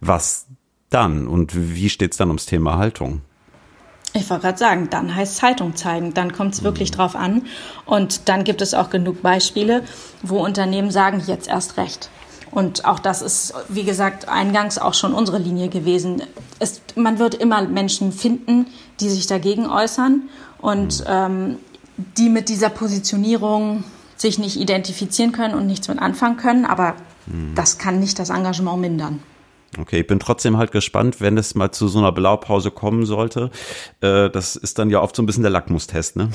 Was 0.00 0.46
dann 0.90 1.26
und 1.26 1.52
wie 1.74 1.88
steht's 1.88 2.16
dann 2.16 2.28
ums 2.28 2.46
Thema 2.46 2.76
Haltung? 2.76 3.22
Ich 4.16 4.30
wollte 4.30 4.44
gerade 4.44 4.58
sagen, 4.58 4.88
dann 4.90 5.14
heißt 5.14 5.36
Zeitung 5.36 5.76
zeigen, 5.76 6.14
dann 6.14 6.32
kommt 6.32 6.54
es 6.54 6.62
wirklich 6.62 6.90
drauf 6.90 7.14
an. 7.14 7.42
Und 7.84 8.28
dann 8.28 8.44
gibt 8.44 8.62
es 8.62 8.72
auch 8.72 8.88
genug 8.88 9.20
Beispiele, 9.20 9.82
wo 10.22 10.42
Unternehmen 10.42 10.90
sagen, 10.90 11.22
jetzt 11.26 11.48
erst 11.48 11.76
recht. 11.76 12.08
Und 12.50 12.86
auch 12.86 12.98
das 12.98 13.20
ist, 13.20 13.52
wie 13.68 13.84
gesagt, 13.84 14.28
eingangs 14.28 14.78
auch 14.78 14.94
schon 14.94 15.12
unsere 15.12 15.36
Linie 15.38 15.68
gewesen. 15.68 16.22
Es, 16.58 16.80
man 16.94 17.18
wird 17.18 17.34
immer 17.34 17.60
Menschen 17.62 18.10
finden, 18.12 18.66
die 19.00 19.10
sich 19.10 19.26
dagegen 19.26 19.66
äußern 19.66 20.22
und 20.58 21.04
ähm, 21.06 21.58
die 22.16 22.30
mit 22.30 22.48
dieser 22.48 22.70
Positionierung 22.70 23.84
sich 24.16 24.38
nicht 24.38 24.58
identifizieren 24.58 25.32
können 25.32 25.54
und 25.54 25.66
nichts 25.66 25.88
mit 25.88 25.98
anfangen 25.98 26.38
können. 26.38 26.64
Aber 26.64 26.94
mhm. 27.26 27.54
das 27.54 27.76
kann 27.76 28.00
nicht 28.00 28.18
das 28.18 28.30
Engagement 28.30 28.80
mindern. 28.80 29.20
Okay, 29.78 30.00
ich 30.00 30.06
bin 30.06 30.20
trotzdem 30.20 30.56
halt 30.56 30.72
gespannt, 30.72 31.20
wenn 31.20 31.36
es 31.36 31.54
mal 31.54 31.70
zu 31.70 31.88
so 31.88 31.98
einer 31.98 32.12
Blaupause 32.12 32.70
kommen 32.70 33.04
sollte. 33.04 33.50
Äh, 34.00 34.30
das 34.30 34.56
ist 34.56 34.78
dann 34.78 34.90
ja 34.90 35.00
oft 35.00 35.16
so 35.16 35.22
ein 35.22 35.26
bisschen 35.26 35.42
der 35.42 35.50
Lackmustest, 35.50 36.16
ne? 36.16 36.30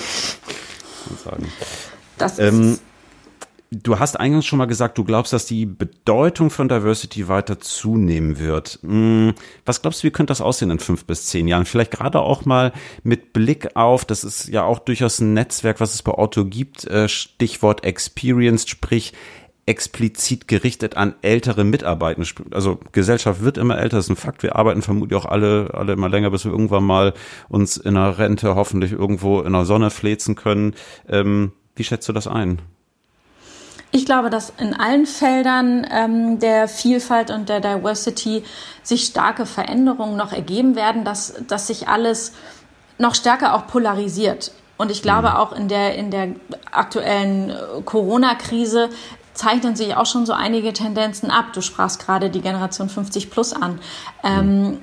Das 2.18 2.34
ist 2.34 2.40
ähm, 2.40 2.78
Du 3.74 4.00
hast 4.00 4.20
eingangs 4.20 4.46
schon 4.46 4.60
mal 4.60 4.66
gesagt, 4.66 4.98
du 4.98 5.06
glaubst, 5.06 5.32
dass 5.32 5.46
die 5.46 5.66
Bedeutung 5.66 6.50
von 6.50 6.68
Diversity 6.68 7.30
weiter 7.30 7.58
zunehmen 7.58 8.38
wird. 8.38 8.80
Hm, 8.82 9.34
was 9.66 9.82
glaubst 9.82 10.04
du, 10.04 10.08
wie 10.08 10.12
könnte 10.12 10.32
das 10.32 10.42
aussehen 10.42 10.72
in 10.72 10.80
fünf 10.80 11.06
bis 11.06 11.28
zehn 11.28 11.48
Jahren? 11.48 11.64
Vielleicht 11.64 11.92
gerade 11.92 12.20
auch 12.20 12.44
mal 12.44 12.74
mit 13.04 13.32
Blick 13.32 13.78
auf, 13.78 14.04
das 14.04 14.26
ist 14.26 14.50
ja 14.50 14.66
auch 14.66 14.80
durchaus 14.80 15.22
ein 15.22 15.34
Netzwerk, 15.34 15.80
was 15.80 15.94
es 15.94 16.04
bei 16.04 16.12
Otto 16.12 16.44
gibt, 16.44 16.84
äh, 16.84 17.08
Stichwort 17.08 17.86
Experienced, 17.86 18.70
sprich 18.70 19.14
explizit 19.65 20.48
gerichtet 20.48 20.98
an 20.98 21.15
ältere 21.22 21.63
Mitarbeitende. 21.63 22.27
Also 22.51 22.80
Gesellschaft 22.91 23.44
wird 23.44 23.58
immer 23.58 23.77
älter, 23.77 23.98
das 23.98 24.06
ist 24.06 24.12
ein 24.12 24.15
Fakt. 24.15 24.44
Wir 24.44 24.56
arbeiten 24.56 24.82
vermutlich 24.82 25.18
auch 25.20 25.25
alle, 25.25 25.72
alle 25.74 25.94
immer 25.94 26.10
länger, 26.10 26.32
bis 26.32 26.46
wir 26.46 26.51
irgendwann 26.51 26.84
mal 26.84 27.13
uns 27.48 27.77
in 27.77 27.94
der 27.94 28.18
Rente 28.18 28.56
hoffentlich 28.56 28.91
irgendwo 28.91 29.41
in 29.41 29.53
der 29.53 29.65
Sonne 29.65 29.91
flezen 29.91 30.36
können. 30.36 30.74
Ähm, 31.08 31.51
wie 31.75 31.84
schätzt 31.84 32.10
du 32.10 32.13
das 32.13 32.27
ein? 32.27 32.60
Ich 33.94 34.06
glaube, 34.06 34.30
dass 34.30 34.53
in 34.58 34.74
allen 34.74 35.06
Feldern 35.06 35.86
ähm, 35.91 36.39
der 36.39 36.68
Vielfalt 36.70 37.30
und 37.30 37.50
der 37.50 37.60
Diversity 37.60 38.44
sich 38.84 39.03
starke 39.03 39.46
Veränderungen 39.46 40.15
noch 40.15 40.32
ergeben 40.32 40.75
werden, 40.75 41.03
dass, 41.03 41.34
dass 41.48 41.68
sich 41.68 41.89
alles 41.89 42.32
noch 42.98 43.15
stärker 43.15 43.53
auch 43.53 43.68
polarisiert. 43.68 44.53
Und 44.77 44.91
ich 44.91 45.01
glaube 45.01 45.30
mhm. 45.30 45.36
auch 45.36 45.51
in 45.51 45.68
der, 45.68 45.96
in 45.96 46.10
der 46.10 46.30
aktuellen 46.72 47.50
äh, 47.50 47.56
Corona-Krise 47.84 48.89
zeichnen 49.34 49.76
sich 49.76 49.96
auch 49.96 50.06
schon 50.06 50.26
so 50.26 50.34
einige 50.34 50.74
Tendenzen 50.74 51.32
ab. 51.32 51.54
Du 51.54 51.62
sprachst 51.62 52.06
gerade 52.06 52.30
die 52.30 52.42
Generation 52.42 52.90
50 52.90 53.32
plus 53.32 53.54
an. 53.54 53.80
Ähm, 54.24 54.80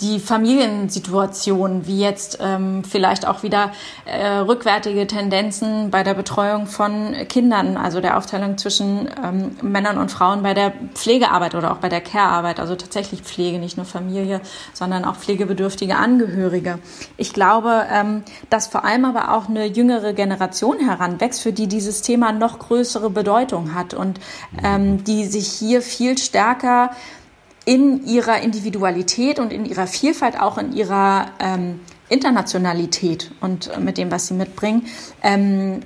die 0.00 0.18
Familiensituation, 0.18 1.86
wie 1.86 2.00
jetzt 2.00 2.38
ähm, 2.40 2.84
vielleicht 2.84 3.26
auch 3.26 3.42
wieder 3.42 3.72
äh, 4.06 4.38
rückwärtige 4.38 5.06
Tendenzen 5.06 5.90
bei 5.90 6.02
der 6.02 6.14
Betreuung 6.14 6.66
von 6.66 7.14
Kindern, 7.28 7.76
also 7.76 8.00
der 8.00 8.16
Aufteilung 8.16 8.56
zwischen 8.56 9.08
ähm, 9.22 9.56
Männern 9.62 9.98
und 9.98 10.10
Frauen 10.10 10.42
bei 10.42 10.54
der 10.54 10.72
Pflegearbeit 10.94 11.54
oder 11.54 11.72
auch 11.72 11.78
bei 11.78 11.88
der 11.88 12.00
Care-Arbeit, 12.00 12.60
also 12.60 12.76
tatsächlich 12.76 13.22
Pflege, 13.22 13.58
nicht 13.58 13.76
nur 13.76 13.86
Familie, 13.86 14.40
sondern 14.72 15.04
auch 15.04 15.16
pflegebedürftige 15.16 15.96
Angehörige. 15.96 16.78
Ich 17.16 17.32
glaube, 17.32 17.84
ähm, 17.90 18.22
dass 18.50 18.68
vor 18.68 18.84
allem 18.84 19.04
aber 19.04 19.34
auch 19.34 19.48
eine 19.48 19.66
jüngere 19.66 20.12
Generation 20.12 20.78
heranwächst, 20.78 21.42
für 21.42 21.52
die 21.52 21.66
dieses 21.66 22.00
Thema 22.02 22.32
noch 22.32 22.58
größere 22.60 23.10
Bedeutung 23.10 23.74
hat 23.74 23.92
und 23.92 24.20
ähm, 24.62 25.02
die 25.04 25.24
sich 25.26 25.48
hier 25.48 25.82
viel 25.82 26.16
stärker 26.16 26.90
in 27.64 28.04
ihrer 28.06 28.40
Individualität 28.40 29.38
und 29.38 29.52
in 29.52 29.64
ihrer 29.64 29.86
Vielfalt, 29.86 30.40
auch 30.40 30.58
in 30.58 30.72
ihrer 30.72 31.26
ähm, 31.38 31.80
Internationalität 32.08 33.30
und 33.40 33.68
äh, 33.68 33.80
mit 33.80 33.98
dem, 33.98 34.10
was 34.10 34.26
sie 34.26 34.34
mitbringen, 34.34 34.86
ähm, 35.22 35.80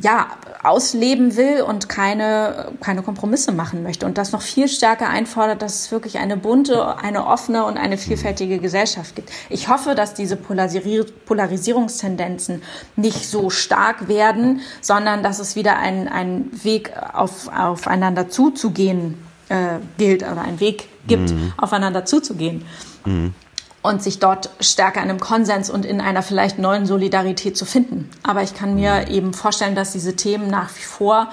ja, 0.00 0.28
ausleben 0.62 1.36
will 1.36 1.60
und 1.62 1.88
keine, 1.88 2.72
keine 2.80 3.02
Kompromisse 3.02 3.50
machen 3.52 3.82
möchte 3.82 4.06
und 4.06 4.16
das 4.16 4.30
noch 4.32 4.40
viel 4.40 4.68
stärker 4.68 5.08
einfordert, 5.08 5.60
dass 5.60 5.80
es 5.80 5.92
wirklich 5.92 6.16
eine 6.18 6.38
bunte, 6.38 6.96
eine 6.98 7.26
offene 7.26 7.66
und 7.66 7.76
eine 7.76 7.98
vielfältige 7.98 8.58
Gesellschaft 8.58 9.16
gibt. 9.16 9.30
Ich 9.50 9.68
hoffe, 9.68 9.94
dass 9.94 10.14
diese 10.14 10.36
Polarisierungstendenzen 10.36 12.62
nicht 12.96 13.28
so 13.28 13.50
stark 13.50 14.08
werden, 14.08 14.62
sondern 14.80 15.22
dass 15.22 15.40
es 15.40 15.56
wieder 15.56 15.78
ein, 15.78 16.08
ein 16.08 16.48
Weg 16.62 16.92
auf, 17.12 17.50
aufeinander 17.54 18.30
zuzugehen 18.30 19.18
äh, 19.52 19.80
gilt 19.98 20.22
oder 20.22 20.42
ein 20.42 20.60
Weg 20.60 20.88
gibt, 21.06 21.30
mhm. 21.30 21.52
aufeinander 21.56 22.04
zuzugehen. 22.04 22.64
Mhm. 23.04 23.34
Und 23.82 24.02
sich 24.02 24.20
dort 24.20 24.50
stärker 24.60 25.02
in 25.02 25.10
einem 25.10 25.18
Konsens 25.18 25.68
und 25.68 25.84
in 25.84 26.00
einer 26.00 26.22
vielleicht 26.22 26.58
neuen 26.58 26.86
Solidarität 26.86 27.56
zu 27.56 27.64
finden. 27.64 28.08
Aber 28.22 28.42
ich 28.42 28.54
kann 28.54 28.76
mir 28.76 29.04
mhm. 29.06 29.14
eben 29.14 29.34
vorstellen, 29.34 29.74
dass 29.74 29.92
diese 29.92 30.14
Themen 30.14 30.48
nach 30.48 30.70
wie 30.76 30.84
vor 30.84 31.28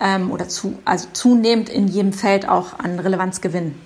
ähm, 0.00 0.30
oder 0.30 0.48
zu, 0.48 0.78
also 0.84 1.08
zunehmend 1.14 1.68
in 1.68 1.88
jedem 1.88 2.12
Feld 2.12 2.48
auch 2.48 2.78
an 2.78 2.98
Relevanz 2.98 3.40
gewinnen. 3.40 3.80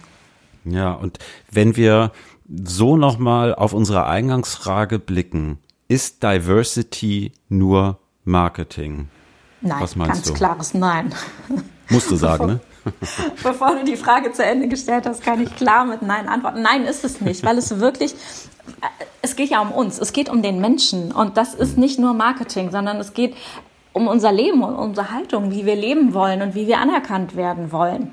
Ja, 0.65 0.93
und 0.93 1.19
wenn 1.51 1.77
wir 1.77 2.13
so 2.65 2.97
nochmal 2.97 3.55
auf 3.55 3.73
unsere 3.73 4.07
Eingangsfrage 4.07 4.99
blicken, 4.99 5.59
ist 5.87 6.23
Diversity 6.23 7.33
nur 7.49 7.99
Marketing? 8.25 9.09
Nein, 9.61 9.81
Was 9.81 9.97
meinst 9.97 10.13
ganz 10.13 10.27
du? 10.27 10.35
klares 10.35 10.75
Nein. 10.75 11.15
Musst 11.89 12.11
du 12.11 12.17
sagen, 12.27 12.47
ne? 12.47 12.61
Bevor 13.43 13.77
du 13.77 13.85
die 13.85 13.97
Frage 13.97 14.33
zu 14.33 14.45
Ende 14.45 14.69
gestellt 14.69 15.07
hast, 15.07 15.23
kann 15.23 15.41
ich 15.41 15.55
klar 15.57 15.85
mit 15.85 16.03
Nein 16.03 16.29
antworten. 16.29 16.63
Nein, 16.63 16.85
ist 16.85 17.05
es 17.05 17.21
nicht, 17.21 17.45
weil 17.45 17.59
es 17.59 17.79
wirklich, 17.79 18.15
es 19.23 19.37
geht 19.37 19.51
ja 19.51 19.61
um 19.61 19.73
uns, 19.73 19.99
es 19.99 20.13
geht 20.13 20.29
um 20.29 20.43
den 20.43 20.61
Menschen 20.61 21.13
und 21.13 21.37
das 21.37 21.55
ist 21.55 21.79
nicht 21.79 21.99
nur 21.99 22.15
Marketing, 22.15 22.71
sondern 22.71 22.99
es 22.99 23.15
geht 23.15 23.35
um 23.93 24.07
unser 24.07 24.33
Leben 24.33 24.63
und 24.63 24.75
unsere 24.75 25.11
Haltung, 25.11 25.51
wie 25.51 25.67
wir 25.67 25.77
leben 25.77 26.15
wollen 26.15 26.43
und 26.43 26.55
wie 26.55 26.67
wir 26.67 26.79
anerkannt 26.79 27.37
werden 27.37 27.73
wollen. 27.73 28.13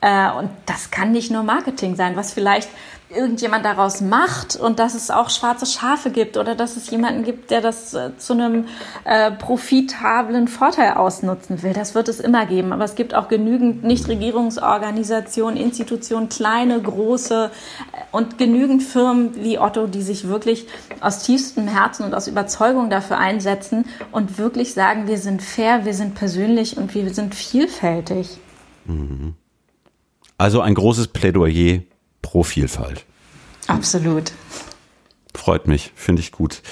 Äh, 0.00 0.30
und 0.32 0.50
das 0.66 0.90
kann 0.90 1.12
nicht 1.12 1.30
nur 1.30 1.42
Marketing 1.42 1.96
sein, 1.96 2.14
was 2.14 2.32
vielleicht 2.32 2.68
irgendjemand 3.14 3.64
daraus 3.64 4.00
macht 4.00 4.56
und 4.56 4.78
dass 4.78 4.94
es 4.94 5.10
auch 5.10 5.30
schwarze 5.30 5.66
Schafe 5.66 6.10
gibt 6.10 6.36
oder 6.36 6.54
dass 6.54 6.76
es 6.76 6.90
jemanden 6.90 7.24
gibt, 7.24 7.50
der 7.50 7.60
das 7.60 7.94
äh, 7.94 8.16
zu 8.18 8.32
einem 8.32 8.66
äh, 9.04 9.30
profitablen 9.30 10.48
Vorteil 10.48 10.94
ausnutzen 10.94 11.62
will. 11.62 11.72
Das 11.72 11.94
wird 11.94 12.08
es 12.08 12.20
immer 12.20 12.46
geben. 12.46 12.72
Aber 12.72 12.84
es 12.84 12.94
gibt 12.94 13.14
auch 13.14 13.28
genügend 13.28 13.84
Nichtregierungsorganisationen, 13.84 15.56
Institutionen, 15.56 16.28
kleine, 16.28 16.80
große 16.80 17.50
äh, 17.50 17.96
und 18.10 18.38
genügend 18.38 18.82
Firmen 18.82 19.34
wie 19.36 19.58
Otto, 19.58 19.86
die 19.86 20.02
sich 20.02 20.28
wirklich 20.28 20.66
aus 21.00 21.22
tiefstem 21.22 21.68
Herzen 21.68 22.04
und 22.04 22.14
aus 22.14 22.28
Überzeugung 22.28 22.90
dafür 22.90 23.18
einsetzen 23.18 23.86
und 24.12 24.38
wirklich 24.38 24.74
sagen, 24.74 25.06
wir 25.06 25.18
sind 25.18 25.42
fair, 25.42 25.84
wir 25.84 25.94
sind 25.94 26.14
persönlich 26.14 26.76
und 26.76 26.94
wir 26.94 27.12
sind 27.12 27.34
vielfältig. 27.34 28.38
Mhm. 28.86 29.34
Also 30.36 30.60
ein 30.60 30.74
großes 30.74 31.08
Plädoyer 31.08 31.80
pro 32.24 32.42
Vielfalt. 32.42 33.04
Absolut. 33.66 34.32
Freut 35.34 35.68
mich, 35.68 35.92
finde 35.94 36.20
ich 36.20 36.32
gut. 36.32 36.62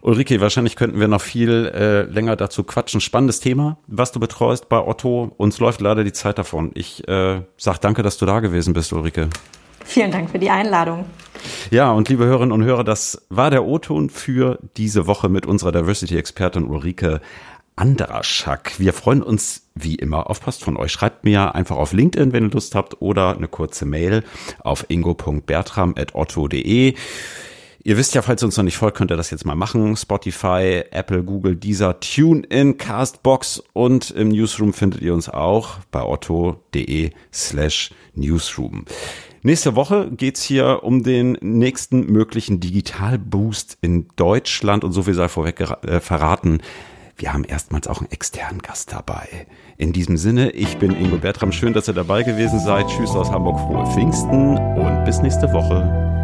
Ulrike, 0.00 0.40
wahrscheinlich 0.40 0.74
könnten 0.74 0.98
wir 0.98 1.06
noch 1.06 1.20
viel 1.20 1.70
äh, 1.72 2.02
länger 2.02 2.34
dazu 2.34 2.64
quatschen. 2.64 3.00
Spannendes 3.00 3.38
Thema, 3.38 3.78
was 3.86 4.10
du 4.10 4.18
betreust 4.18 4.68
bei 4.68 4.84
Otto. 4.84 5.32
Uns 5.36 5.60
läuft 5.60 5.80
leider 5.80 6.02
die 6.02 6.12
Zeit 6.12 6.38
davon. 6.38 6.72
Ich 6.74 7.06
äh, 7.06 7.42
sag 7.56 7.78
danke, 7.78 8.02
dass 8.02 8.18
du 8.18 8.26
da 8.26 8.40
gewesen 8.40 8.74
bist, 8.74 8.92
Ulrike. 8.92 9.30
Vielen 9.84 10.10
Dank 10.10 10.30
für 10.30 10.40
die 10.40 10.50
Einladung. 10.50 11.04
Ja, 11.70 11.92
und 11.92 12.08
liebe 12.08 12.24
Hörerinnen 12.24 12.52
und 12.52 12.64
Hörer, 12.64 12.84
das 12.84 13.24
war 13.28 13.50
der 13.50 13.64
O-Ton 13.64 14.10
für 14.10 14.58
diese 14.76 15.06
Woche 15.06 15.28
mit 15.28 15.46
unserer 15.46 15.72
Diversity-Expertin 15.72 16.64
Ulrike 16.64 17.20
Andraschak. 17.76 18.78
Wir 18.78 18.92
freuen 18.92 19.22
uns 19.22 19.68
wie 19.74 19.94
immer 19.94 20.28
auf 20.28 20.40
Post 20.40 20.64
von 20.64 20.76
euch. 20.76 20.92
Schreibt 20.92 21.24
mir 21.24 21.54
einfach 21.54 21.76
auf 21.76 21.92
LinkedIn, 21.92 22.32
wenn 22.32 22.44
ihr 22.44 22.50
Lust 22.50 22.74
habt, 22.74 23.00
oder 23.00 23.36
eine 23.36 23.46
kurze 23.48 23.86
Mail 23.86 24.24
auf 24.60 24.86
ingo.bertram.otto.de. 24.88 26.94
Ihr 27.84 27.96
wisst 27.96 28.14
ja, 28.14 28.22
falls 28.22 28.42
ihr 28.42 28.46
uns 28.46 28.56
noch 28.56 28.62
nicht 28.62 28.76
folgt, 28.76 28.96
könnt 28.96 29.10
ihr 29.10 29.16
das 29.16 29.32
jetzt 29.32 29.44
mal 29.44 29.56
machen. 29.56 29.96
Spotify, 29.96 30.84
Apple, 30.92 31.24
Google, 31.24 31.56
Deezer, 31.56 31.98
TuneIn, 31.98 32.78
Castbox 32.78 33.64
und 33.72 34.12
im 34.12 34.28
Newsroom 34.28 34.72
findet 34.72 35.02
ihr 35.02 35.12
uns 35.12 35.28
auch 35.28 35.78
bei 35.90 36.02
otto.de 36.02 37.10
slash 37.32 37.90
Newsroom. 38.14 38.84
Nächste 39.42 39.74
Woche 39.74 40.12
geht's 40.16 40.44
hier 40.44 40.84
um 40.84 41.02
den 41.02 41.32
nächsten 41.40 42.06
möglichen 42.06 42.60
Digitalboost 42.60 43.78
in 43.80 44.06
Deutschland 44.14 44.84
und 44.84 44.92
so 44.92 45.02
viel 45.02 45.14
sei 45.14 45.26
vorweg 45.26 45.60
äh, 45.60 45.98
verraten. 45.98 46.60
Wir 47.16 47.32
haben 47.32 47.44
erstmals 47.44 47.86
auch 47.86 47.98
einen 47.98 48.10
externen 48.10 48.60
Gast 48.60 48.92
dabei. 48.92 49.46
In 49.76 49.92
diesem 49.92 50.16
Sinne, 50.16 50.50
ich 50.50 50.78
bin 50.78 50.92
Ingo 50.92 51.18
Bertram. 51.18 51.52
Schön, 51.52 51.72
dass 51.72 51.88
ihr 51.88 51.94
dabei 51.94 52.22
gewesen 52.22 52.60
seid. 52.60 52.88
Tschüss 52.88 53.10
aus 53.10 53.30
Hamburg, 53.30 53.58
frohe 53.60 53.86
Pfingsten 53.92 54.56
und 54.56 55.04
bis 55.04 55.20
nächste 55.20 55.52
Woche. 55.52 56.21